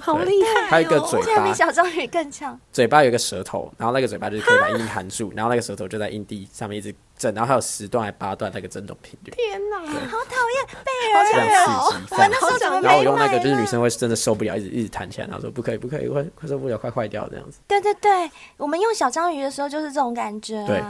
[0.00, 2.58] 好厉害，还有一个嘴巴比小章鱼更强。
[2.72, 9.32] 嘴巴有一个舌头，然后那个嘴巴就是可以把阴蒂含住， 然后那个舌头就在硬地上面一直震，然后还有十段还八段那个震动频率。
[9.36, 17.58] 天哪，好讨厌贝尔，这样刺激，然后我用那个就是女生会真的受不了，一直一直弹起来，然后说不可以不可以，快快受不了，快坏掉这样子。
[17.68, 20.64] 对对对，我们用小章鱼的时候就是这种感觉。
[20.66, 20.82] 对。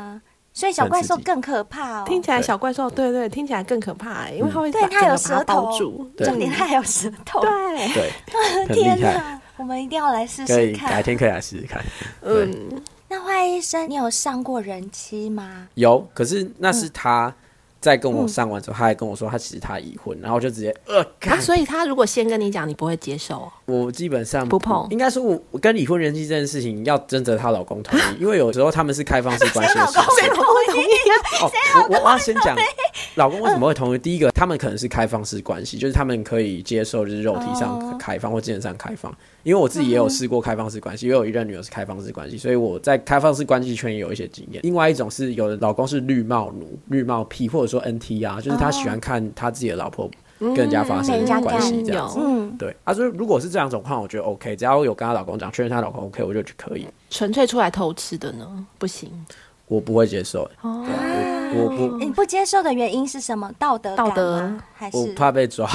[0.52, 2.04] 所以小怪兽更可怕哦！
[2.06, 5.70] 听起来小怪兽，对对，听起来更可怕，因为它会对它有舌头，
[6.18, 7.50] 重点它还有舌头，对
[7.94, 9.40] 对， 天哪！
[9.56, 11.82] 我们一定要来试试看，改天可以来试试看。
[12.22, 15.68] 嗯，那坏医生，你有上过人妻吗？
[15.74, 17.32] 有，可是那是他。
[17.80, 23.52] 在跟我上完之后，他还跟我说他其实他已婚，然后就直接呃，啊，所以他如果先跟你讲，你不会接受？
[23.66, 24.86] 我基本上不碰。
[24.90, 31.14] 应该说我我跟已婚人妻这件事情要征得她老公同意， 因为有时候他们是开放式关系的时候，谁老公会同意啊？
[31.42, 32.56] 哦，我我要先讲
[33.16, 33.98] 老公为什么会同意。
[33.98, 39.14] 第一个，他们可能是开放式关系，就是他们可以接受就是肉体上开放或精神上开放。
[39.42, 44.60] 因为我自己也有试过开放式关系，因为我一任女友是开放式关系，所以我在开放式关系圈也有一些经验。
[44.62, 50.08] 另外一种是有的老公是绿帽奴、绿帽癖，或者说 NT 啊，就是他喜欢看他自己的老婆
[50.48, 52.18] 跟人家发生关系这样子。
[52.20, 52.74] 嗯，对。
[52.84, 56.86] 他说如果是这两种话，我觉得 OK，只要有跟她老公讲，确认她老公 OK，我就可以。
[57.10, 58.66] 纯粹出来偷吃的呢？
[58.78, 59.10] 不行。
[59.66, 60.42] 我不会接受。
[60.60, 60.84] 哦，
[61.54, 63.50] 我我不，你不接受的原因是什么？
[63.58, 63.96] 道德？
[63.96, 65.66] 道德还是我怕被抓？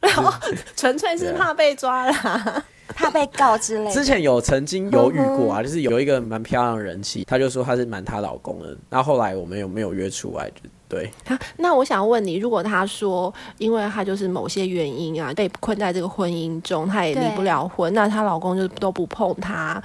[0.76, 2.64] 纯粹是怕被抓啦。
[2.94, 3.90] 怕被告之类的。
[3.90, 8.74] 之前有曾经犹豫过啊，就是有一个蛮漂亮的人气，她就说她是瞒她老公的。
[8.88, 10.50] 那后后来我们有没有约出来？
[10.88, 11.10] 对。
[11.24, 19.82] 他那我想问你，如果他说，因为他就是某些原因啊，被困在这个婚姻中，他也离不了婚，那她老公就都不碰她，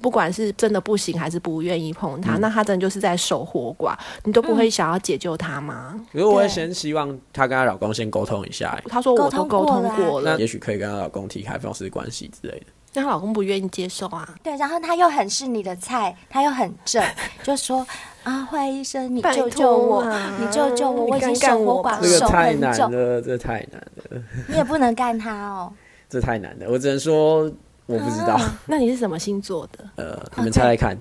[0.00, 3.94] 不管是真的不行还是不愿意碰她，嗯、那她真的就是在守活寡，
[4.24, 5.94] 你都不会想要解救她吗？
[6.12, 8.80] 可是我会先希望她跟她老公先沟通一下。
[8.88, 12.66] 她说我都沟通过了，那也许可以跟她老公提开放式关系之类的。
[12.92, 14.28] 那她老公不愿意接受啊？
[14.42, 17.02] 对，然后他又很是你的菜，他又很正，
[17.42, 17.86] 就说
[18.24, 20.04] 啊，坏医生，你救救我，
[20.38, 24.22] 你救救我，我已经守活寡，这个太难了，这太难了。
[24.48, 25.72] 你也不能干他哦，
[26.10, 27.44] 这太难了，我只能说
[27.86, 28.38] 我不知道。
[28.66, 29.84] 那你是什么星座的？
[29.96, 30.96] 呃，你们猜猜看。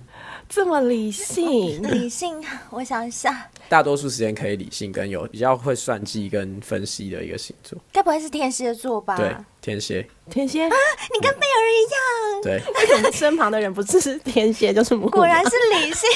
[0.47, 9.15] 这么理性，理性，我想一下，大多数时间可以理性跟有比较会算计跟分析的一个星座，该不会是天蝎座吧？
[9.15, 10.63] 对，天蝎，天蝎。
[10.63, 10.75] 啊，
[11.13, 15.09] 你跟贝尔一样，对，为什么身旁的人不是天蝎就是牡？
[15.09, 16.09] 果然是理性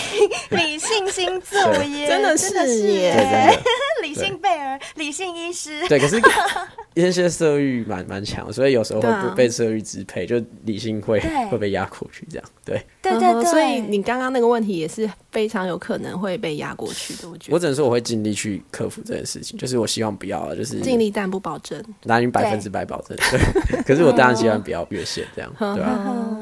[0.57, 2.53] 理性星座 耶，真的是
[2.87, 3.57] 耶，
[4.01, 6.19] 理性贝尔，理性医师，对，可是
[6.95, 11.19] 天蝎色欲蛮蛮强，所以有时候会被色欲支配，就理性会
[11.51, 12.81] 会被压过去，这样，对。
[13.01, 17.29] 对对对，所以你刚刚那个问题也是非常有可能会被压过去的。
[17.29, 23.17] 我觉，我只能说我会尽力去克服这件事情，就是我希望不要，就是尽力但不保证，难以百分之百保证。
[23.17, 25.99] 对， 可是我当然希望不要越线这样， 对吧？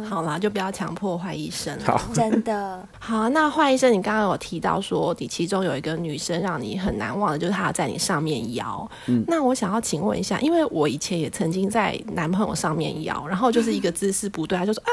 [0.08, 1.76] 好啦，就不要强迫坏医生。
[1.84, 3.28] 好，真的 好。
[3.30, 8.90] 那坏医生，你刚刚有提到说，你其中有一个女生让你很难忘的，就是她在你上面摇。
[9.08, 14.92] 嗯，那我想要请问一下，因为我以前也曾经在男朋友上面摇，然后就是一个姿势不对，他就说啊，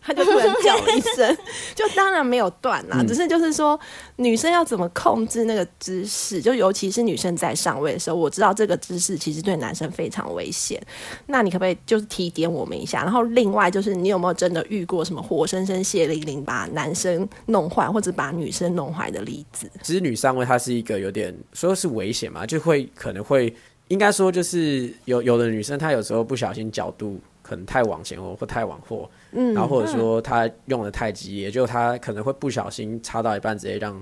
[0.00, 0.74] 他就突然叫。
[0.94, 1.36] 一声
[1.74, 3.78] 就当然没有断啦，只是就是说
[4.16, 10.80] 女生要怎么控制那个姿势，就尤其是女生在上位的时候，我知道这个姿势其实对男生非常危险。
[11.26, 13.02] 那你可不可以就是提点我们一下？
[13.02, 19.70] 然后另外就是你有没有真的遇过什么活生生血淋淋把男生弄坏或者把女生弄坏的例子？
[19.82, 23.54] 其实女上位它是一个有点说是危险嘛，就会可能会
[23.88, 29.10] 应该说就是有有的女生她有时候不小心角度可能太往前或或太往后。
[29.36, 34.00] 嗯，然后或者说他用的太激烈，就他可能会不小心插到一半，直接让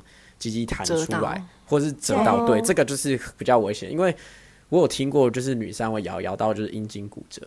[0.51, 2.47] 鸡鸡弹出来，或是折到。
[2.47, 4.15] 对，这个就是比较危险，因为
[4.69, 7.41] 我有听过，就是女生会摇摇到就是阴茎骨折。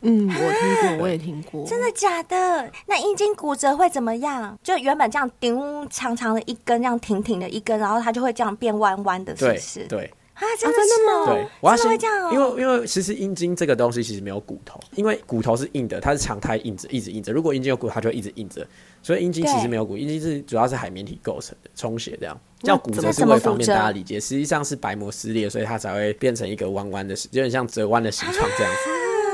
[0.00, 1.64] 嗯，我听过，我也听过。
[1.64, 2.70] 真的假的？
[2.86, 4.58] 那阴茎骨折会怎么样？
[4.62, 9.86] 就原本这样顶长长的一根，这样挺挺的一根，然后它就会这样变弯弯的，是不是？
[9.86, 10.12] 对。
[10.42, 11.32] 啊，真的吗？
[11.32, 17.32] 对，我要先，哦、因为因为其实阴茎这个东西其实没有骨头，因为骨头是硬的，它是常态硬着，一直硬着。
[17.32, 18.66] 如果阴茎有骨，它就会一直硬着。
[19.02, 22.38] 所以阴茎其实没有骨，阴茎是主要是海绵体构成的，充血这样。
[22.60, 28.90] 叫骨折是为方便大家理解，实际上是白膜撕裂，所以它才会变成一个弯弯的，有点像折弯的形状这样子。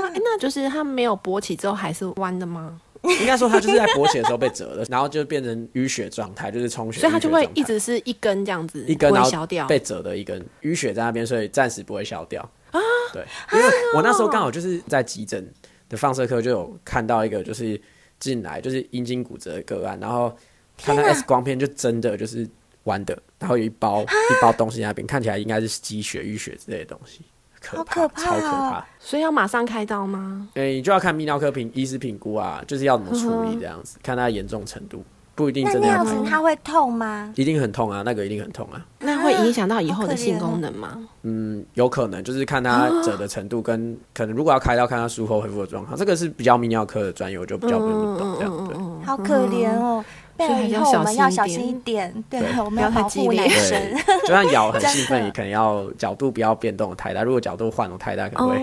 [0.07, 2.81] 啊，那就是它没有勃起之后还是弯的吗？
[3.21, 12.43] 应该说，它就是在勃起的时候被折了，然后就变成淤血状态，就是充血，所以它就会一直是一根这样子，一根然后被折的一根淤血在那边，所以暂时不会消掉。
[12.71, 12.81] 啊。
[13.13, 15.51] 对，因为我那时候刚好就是在急诊
[15.89, 17.81] 的放射科就有看到一个就是
[18.19, 20.37] 进来就是阴茎骨折的个案，然后
[20.77, 22.47] 看到 X 光片就真的就是
[22.85, 27.21] 弯的，然后有一包一包东西在那边，看起来应该是积血淤血之类的东西。
[27.67, 28.87] 好可怕，超可怕！
[28.99, 30.49] 所以要马上开刀吗？
[30.55, 35.05] 对，你就要看泌尿科评医师评估啊，就是要怎么处理这样子，看它严重程度，
[35.39, 36.03] 不一定真的要。
[36.03, 37.33] 那样子它会痛吗？
[37.37, 38.85] 一定很痛啊，那个一定很痛啊。
[38.99, 40.99] 那会影响到以后的性功能吗？
[41.23, 48.69] 嗯，有可能，就是看它折的程度跟可能，如果要开刀，看它术后恢复的状况，这个是比较泌尿科的专业，我就比较不用懂这样。
[48.69, 50.05] 对，好可怜哦。
[50.37, 52.13] 对，以后我们要小心一点。
[52.29, 53.77] 对，我们要保护男生。
[54.23, 57.23] 就算咬很兴奋， 也可能要角度不要变动的太大。
[57.23, 58.57] 如果角度换的太大，可能会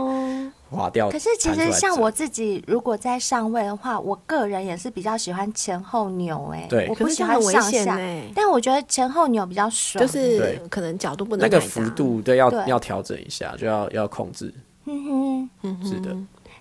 [1.12, 6.52] 可是其实像我自己，如果在上位的话，我个人也是比较喜欢前后扭。
[6.54, 7.98] 哎，对，我不喜欢上下。
[8.36, 14.54] 但我觉得前后扭比较爽，就是可能角度不能那个幅度，对，要要调整一下，就要要控制。
[14.86, 16.16] 嗯哼，是的。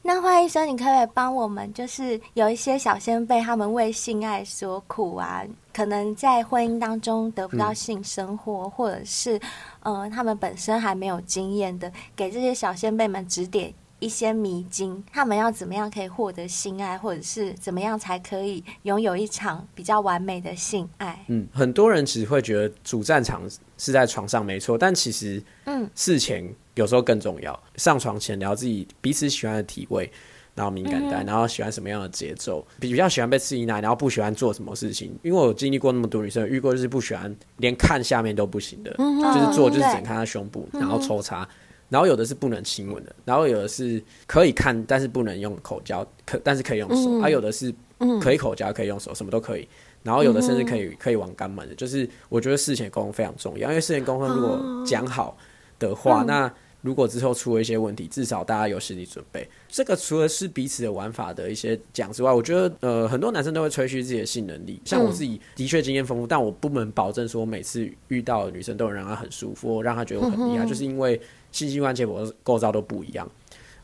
[0.06, 5.42] 那花医生，你可不可以帮我们，就是有一些小先辈，他们为性爱所苦啊，
[5.72, 9.40] 可能在婚姻当中得不到性生活，嗯、或者是，
[9.82, 21.24] 呃，他们本身还没有经验的，给这些小先辈们指点一些迷津，他们要怎么样可以获得性爱，或者是怎么样才可以拥有一场比较完美的性爱？
[21.28, 23.42] 嗯，很多人其实会觉得主战场
[23.78, 26.54] 是在床上，没错，但其实，嗯，事前。
[26.74, 30.10] 有时候更重要，上床前聊自己彼此喜欢的体位，
[30.56, 35.16] 然后敏感带，然后喜欢什么样的节奏，比较喜欢被刺激奶，然后不喜欢做什么事情。
[35.22, 41.48] 因为我经历过那么多女生，遇过就是不喜欢连看下面都不行的，就是做就是只看她胸部，然后抽插。
[41.94, 47.20] 然后有的是不能亲吻的，然后有的是可以看，但是不能用口交，可但是可以用手。
[47.20, 47.72] 还有的是
[48.20, 49.68] 可以口交，可以用手，什么都可以。
[50.02, 55.38] 然后有的甚至可以可以玩肛门的，就是我觉得事前沟通非常重要，因为事前沟通如果讲好
[55.78, 56.52] 的话，那。
[56.84, 59.48] 如果之后出了一些问题，至少大家有心理准备。
[59.70, 64.78] 这个除了是彼此的玩法的一些讲之外，我觉得呃很多男生都会吹嘘自己的性能力。
[64.84, 71.18] 像我自己的确经验丰富，但我不能保证说每次遇到的女生都能让她很舒服，让她觉得我很厉害，就是因为
[71.54, 73.30] 性器官结构构造都不一样。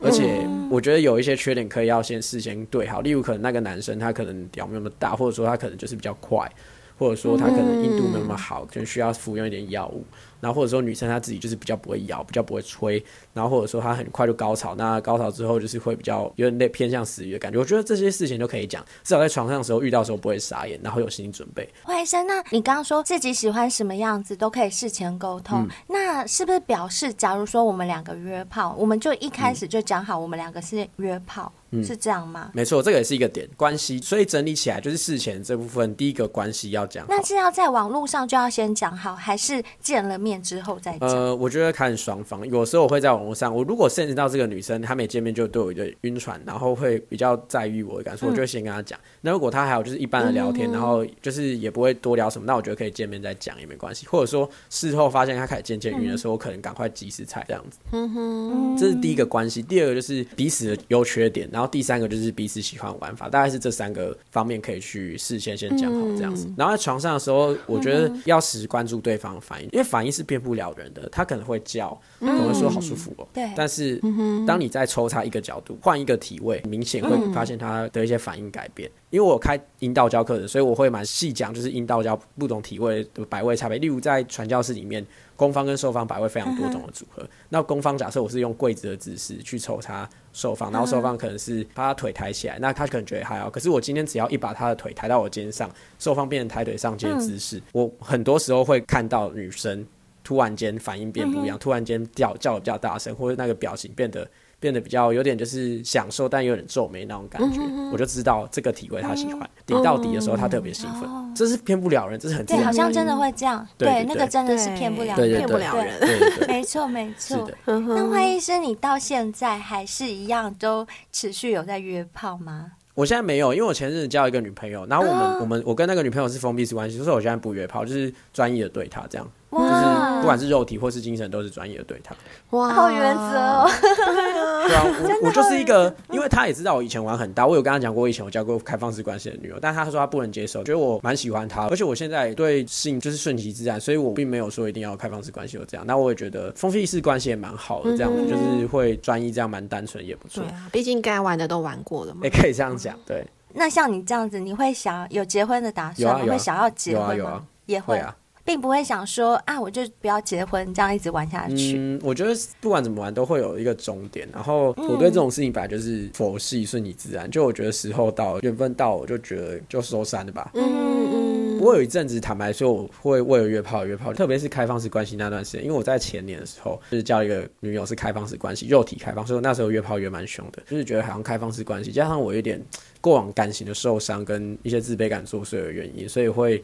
[0.03, 6.51] 而且我觉得有一些缺点可以要先事先对好，例如可能那个男生他可能屌没那么大，或者说他可能就是比较快，
[6.97, 10.03] 或者说他可能硬度没那么好，可能需要服用一点药物。
[10.41, 13.01] 然后或者说女生她自己就是比较不会咬，比较不会吹，
[13.33, 17.57] 然后或者说她很快就高潮，那高潮之后就是会比较有点累，偏向死鱼的感觉。
[17.57, 21.67] 我觉得这些事情都可以讲，至少在床上的时候遇到的时候不会傻眼，然后有心理准备。
[21.83, 31.51] 华医生，那你刚刚说自己喜欢什么样子都可以事前沟通，嗯、那是不是表示，假如说我们两个约炮，我们就一开始就讲好我们两个是约炮？
[31.55, 32.51] 嗯嗯、是这样吗？
[32.53, 37.05] 没错，这个也是一个点关系，所以整理起来就是事前这部分第一个关系要讲。
[37.09, 41.09] 那是要在网络上就要先讲好，还是见了面之后再讲？
[41.09, 48.99] 呃，我觉得看双方，有时候我会在网络上，我如果甚至到这个女生她没见面就对我有晕船，然后会比较在意我的感受，我就会先跟她讲。
[48.99, 54.05] 嗯、那如果她还有就是一般的聊天，嗯、然后就是也不会多聊什么，那我觉得可以见面再讲也没关系。
[54.07, 57.79] 或者说事后发现她开始渐渐晕的时候，嗯、我可能赶快及时踩这样子。
[57.91, 59.61] 嗯哼，这是第一个关系。
[59.61, 62.31] 第二个就是彼此的优缺点，然后第三个就是。
[62.31, 66.47] 彼此喜欢玩法，大概是这三个方面可以去事先先讲好这样子。
[66.47, 71.09] 嗯、然后在床上的时候，我觉得要时时关注对方的反应，因为反应是骗不了人的。
[71.09, 71.89] 他可能会叫，
[72.21, 73.27] 可能会说好舒服哦、喔。
[73.33, 73.51] 对。
[73.53, 74.01] 但是
[74.47, 78.89] 当你再抽插一个角度，换一个体位，明显会发现他的一些反应改变。
[79.09, 83.77] 因为我开阴道教课的，所以我会蛮细讲，就是阴道教不同体位的百位差别。
[83.77, 85.05] 例如在传教士里面。
[85.41, 87.27] 攻方跟受方摆位非常多种的组合。
[87.49, 93.49] 那攻方假设我是用跪着的姿势去抽他受方，然后受方可能是把他腿抬起来，那他可能觉得还好。
[93.49, 95.67] 可是我今天只要一把他的腿抬到我肩上，
[95.97, 99.83] 受方变成抬腿上肩的姿势，我很多时候会看到女生
[100.23, 104.29] 突然间反应变不一样，突然间叫叫的比较大声，或者那个表情变得。
[104.61, 107.59] 变得比较有点就是享受，但有点皱眉那种感觉，
[107.91, 109.41] 我就知道这个体位他喜欢。
[109.65, 113.67] 顶、嗯、到底的时候，他特别兴奋，哦、这是骗不了人，这是很对，好像真的会这样。
[113.75, 115.93] 对，对，对，对，那个真的是骗不了人，骗不了人。
[116.47, 117.49] 没错，没错。
[117.65, 122.73] 那华医生，你到现在还是一样都持续有在约炮吗？
[122.93, 129.27] 我现在没有，因为我前阵子交一个女朋友，然后我们、哦、我们我跟那个女朋友是封闭式关系，所以我现在不约炮，就是专一的对她这样。
[129.51, 132.15] 就是不管是肉体或是精神，都是专业的对她。
[132.51, 133.69] 哇，好原则哦。
[134.67, 134.83] 对啊，
[135.21, 145.85] 我我就是一个，因为他也知道我以前玩很大，我有跟他讲过，以前我交过开放式关系的女友，但他说他不能接受，觉得我蛮喜欢他，而且我现在对性就是顺其自然，所以我并没有说一定要开放式关系就这样。
[145.85, 150.43] 那我也觉得封闭式关系也蛮好的，这样子就是会专一，这样蛮单纯也不错。
[150.43, 152.21] 对啊，毕竟该玩的都玩过了嘛。
[152.23, 153.25] 也可以这样讲，对。
[153.53, 156.23] 那像你这样子，你会想有结婚的打算？
[156.25, 157.15] 你会想要结婚吗？
[157.15, 158.15] 有啊，也会啊。
[158.43, 161.77] 并不会想说啊，我就不要结婚，这样一直玩下去。
[161.77, 164.27] 嗯，我觉得不管怎么玩，都会有一个终点。
[164.33, 167.29] 然后我对这种事情本来就是佛系，顺其自然。
[167.29, 170.51] 就我觉得时候到，缘分到，我就觉得就收山了吧。
[170.53, 171.57] 嗯嗯。
[171.59, 182.59] 不过有一阵子，坦白说，我会为了约炮约炮，特别是开放式关系那段时间，因为我在前年的时候就是交一个女友是开放式关系，肉体开放，所以我那时候约炮约蛮凶的，就是觉得好像开放式关系，加上我有点。
[183.01, 186.63] 过往感情的受伤跟一些自卑感作祟的原因，所以会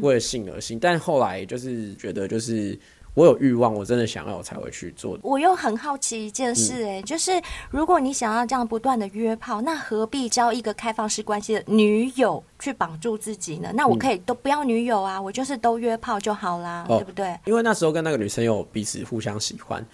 [0.00, 0.78] 为了性而性。
[0.78, 2.76] 但后来就是觉得，就是
[3.12, 5.18] 我有欲望，我真的想要，我才会去做。
[5.22, 7.30] 我又很好奇一件事，哎，就是
[7.70, 13.70] 如果你想要这样不断的约炮，那何必交一个开放式关系的女友去绑住自己呢？
[13.74, 17.38] 那我可以都不要女友啊，我就是都约炮就好啦，对不对？
[17.44, 19.84] 因为那时候跟那个女生有彼此互相喜欢。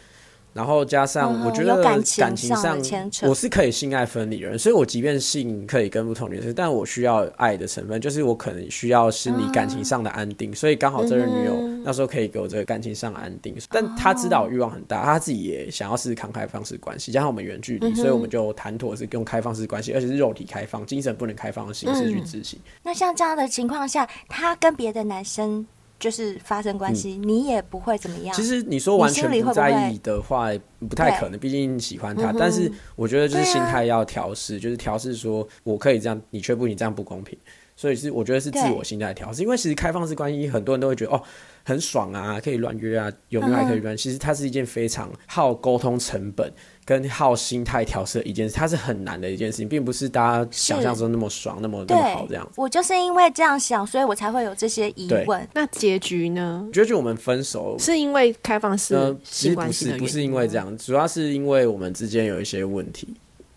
[0.55, 2.78] 然后加上，我觉得感情上，
[3.22, 22.59] 我是可以性爱分离的人，所以我即便性可以跟不同女生，但我需要爱的成分，就是我可能需要心理感情上的安定，所以刚好这任女友那时候可以给我这个感情上的安定，但她知道我欲望很大，她自己也想要试试看开放式关系，加上我们远距离，所以我们就谈妥是用开放式关系，而且是肉体开放、精神不能开放的形式去执行。
[22.82, 25.66] 那像这样的情况下，她跟别的男生。
[26.03, 28.34] 就是发生关系，嗯、你也不会怎么样。
[28.34, 30.48] 其实你说完全不在意的话，
[30.88, 32.34] 不太可能，毕竟喜欢他。
[32.36, 37.38] 但是我觉得就是心态要调试，就是调试说我可以这样，你却不，你这样不公平。
[37.75, 41.23] 所以是我觉得是自我心态调试，因为其实开放式关系很多人都会觉得哦
[41.64, 46.53] 很爽啊，可以乱约啊，有没有还可以乱，嗯、其实它是一件非常耗沟通成本
[46.85, 52.49] 跟耗心态调试的一件事，它是很难的一件事情，并不是大家想象中那么爽，那么那么好这样。
[52.57, 55.49] 我就是因为这样想，所以我才会有这些疑问。
[55.55, 56.68] 那结局呢？
[56.73, 63.14] 结局我们分手是因为开放式关系、呃、其实不是，不是因为这样，主要是因为我们之间有一些问题，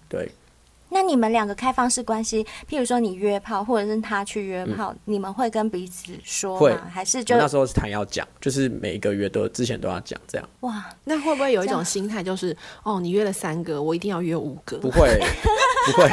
[0.07, 0.29] 对。
[0.95, 6.59] 那你们两个开放式关系，譬如说你约炮，或者是他去约炮，嗯、你们会跟彼此说吗？
[6.61, 10.49] 会还是就那时候是谈要讲，就是每一个月都之前都要讲这样。
[10.61, 14.77] 哇，那会不会有一种心态，就是哦，你约了三个，我一定要约五个？
[14.77, 15.19] 不会，
[15.91, 16.09] 不会，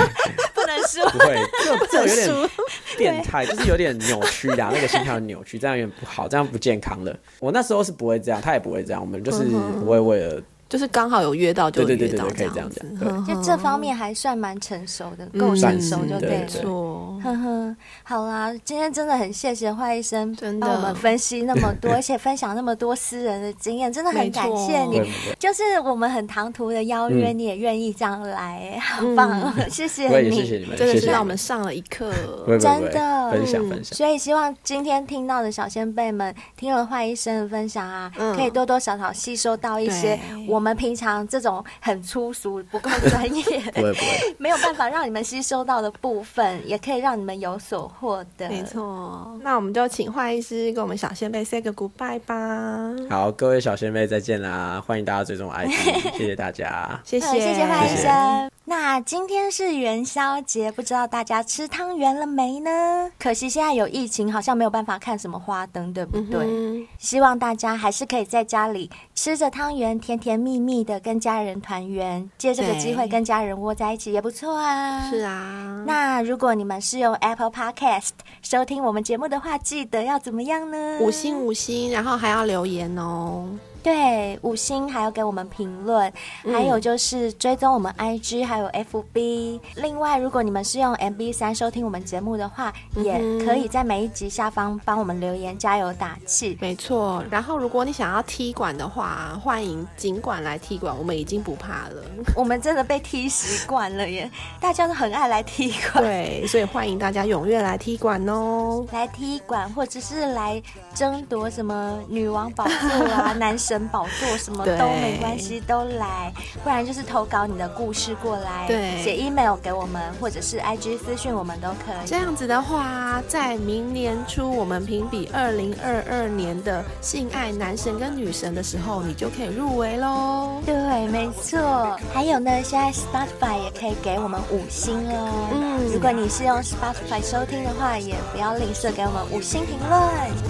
[0.53, 2.51] 不能说，不会， 这这有点
[2.99, 7.17] 变态，就是有点扭曲的，那个心态扭曲，这样有点不好，这样不健康的。
[7.39, 9.45] 我那时候是不会这样，他也不会这样，我们就是
[9.79, 10.43] 不会为了。
[10.73, 12.83] 就是刚好有约到就约到这样子，
[13.29, 16.47] 就这方面还算蛮成熟的，够成熟就对了。
[16.47, 25.03] 错，呵呵，好啦，今天真的很谢谢坏医生帮我们分析那么多， 而且分享那么多私人的经验，真的很感谢你。
[25.39, 32.11] 就是我们很唐突的邀约，你也愿意这样来，好棒， 谢谢你，谢谢你们，真的是让我们上了一课，
[32.59, 33.31] 真的。
[33.31, 33.95] 分享分享。
[33.95, 40.19] 所以希望今天听到的小先辈们，听了坏医生的分享啊，可以多多少少吸收到一些
[40.49, 40.62] 我。
[40.63, 43.43] 我们平常这种很粗俗、不够专业，
[43.75, 44.07] 不会不会，
[44.39, 48.49] 没有办法让你们吸收到的部分，也可以让你们有所获得。
[48.49, 52.95] 没错，那我们就请坏医师跟我们小仙贝 say 个 goodbye 吧。
[53.11, 54.81] 好，各位小仙贝再见啦！
[54.87, 55.73] 欢迎大家追踪 IG，
[56.17, 58.49] 谢谢大家，谢谢谢谢坏医生。
[58.75, 63.11] 那今天是元宵节，不知道大家吃汤圆了没呢？
[63.19, 66.41] 可惜现在有疫情，好像没有办法看什么花灯，对不对？
[66.41, 75.07] 嗯、希望大家还是可以在家里吃着汤圆，甜甜蜜蜜的跟家人团圆，借这个机会跟家人窝在一起也不错啊。
[75.11, 75.85] 是啊。
[75.87, 80.99] 那如果你们是用 Apple Podcast 收听我们节目的话，记得要怎么样呢？
[80.99, 83.45] 五星五星，然后还要留言哦。
[83.83, 86.13] 对，五星还有给我们评论，
[86.45, 89.61] 嗯、还有就是追踪我们 IG 还有 FB。
[89.75, 96.57] 另外，如果你们是用 MB 三收听我们节目的话，嗯、也可以在每一集下方帮我们留言加油打气。
[96.61, 102.03] 没错，然后如果你想要踢馆的话，欢迎尽管来踢馆，我们已经不怕了。
[102.37, 104.31] 我们真的被踢习惯了耶，
[104.61, 106.05] 大家都很爱来踢馆。
[106.05, 110.63] 对，所以欢迎大家踊跃来踢馆哦，来踢馆或者是来
[110.95, 113.72] 争夺什么女王宝座啊， 男生。
[113.73, 116.31] 等宝座什么都没关系，都来，
[116.63, 122.07] 不然就是投稿你的故事过来，对，写 email 给我们，或者是 IG 私讯我们都可以。
[122.07, 130.61] 这样子的话，在明年初我们评比二零二二年的性爱男神跟女神的时候，你就可以入围喽。
[130.67, 130.75] 对，
[131.09, 131.97] 没错。
[132.13, 135.49] 还有呢，现在 Spotify 也可以给我们五星哦。
[135.51, 139.91] 嗯，如果你是用 Spotify 收听的话，也不要吝啬给我们五星评论。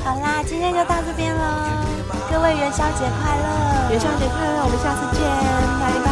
[0.04, 1.40] 好啦，今天就到这边喽，
[2.30, 3.90] 各位元宵节快乐！
[3.90, 4.62] 元宵节快乐！
[4.64, 5.20] 我们下次见，
[5.80, 6.11] 拜拜。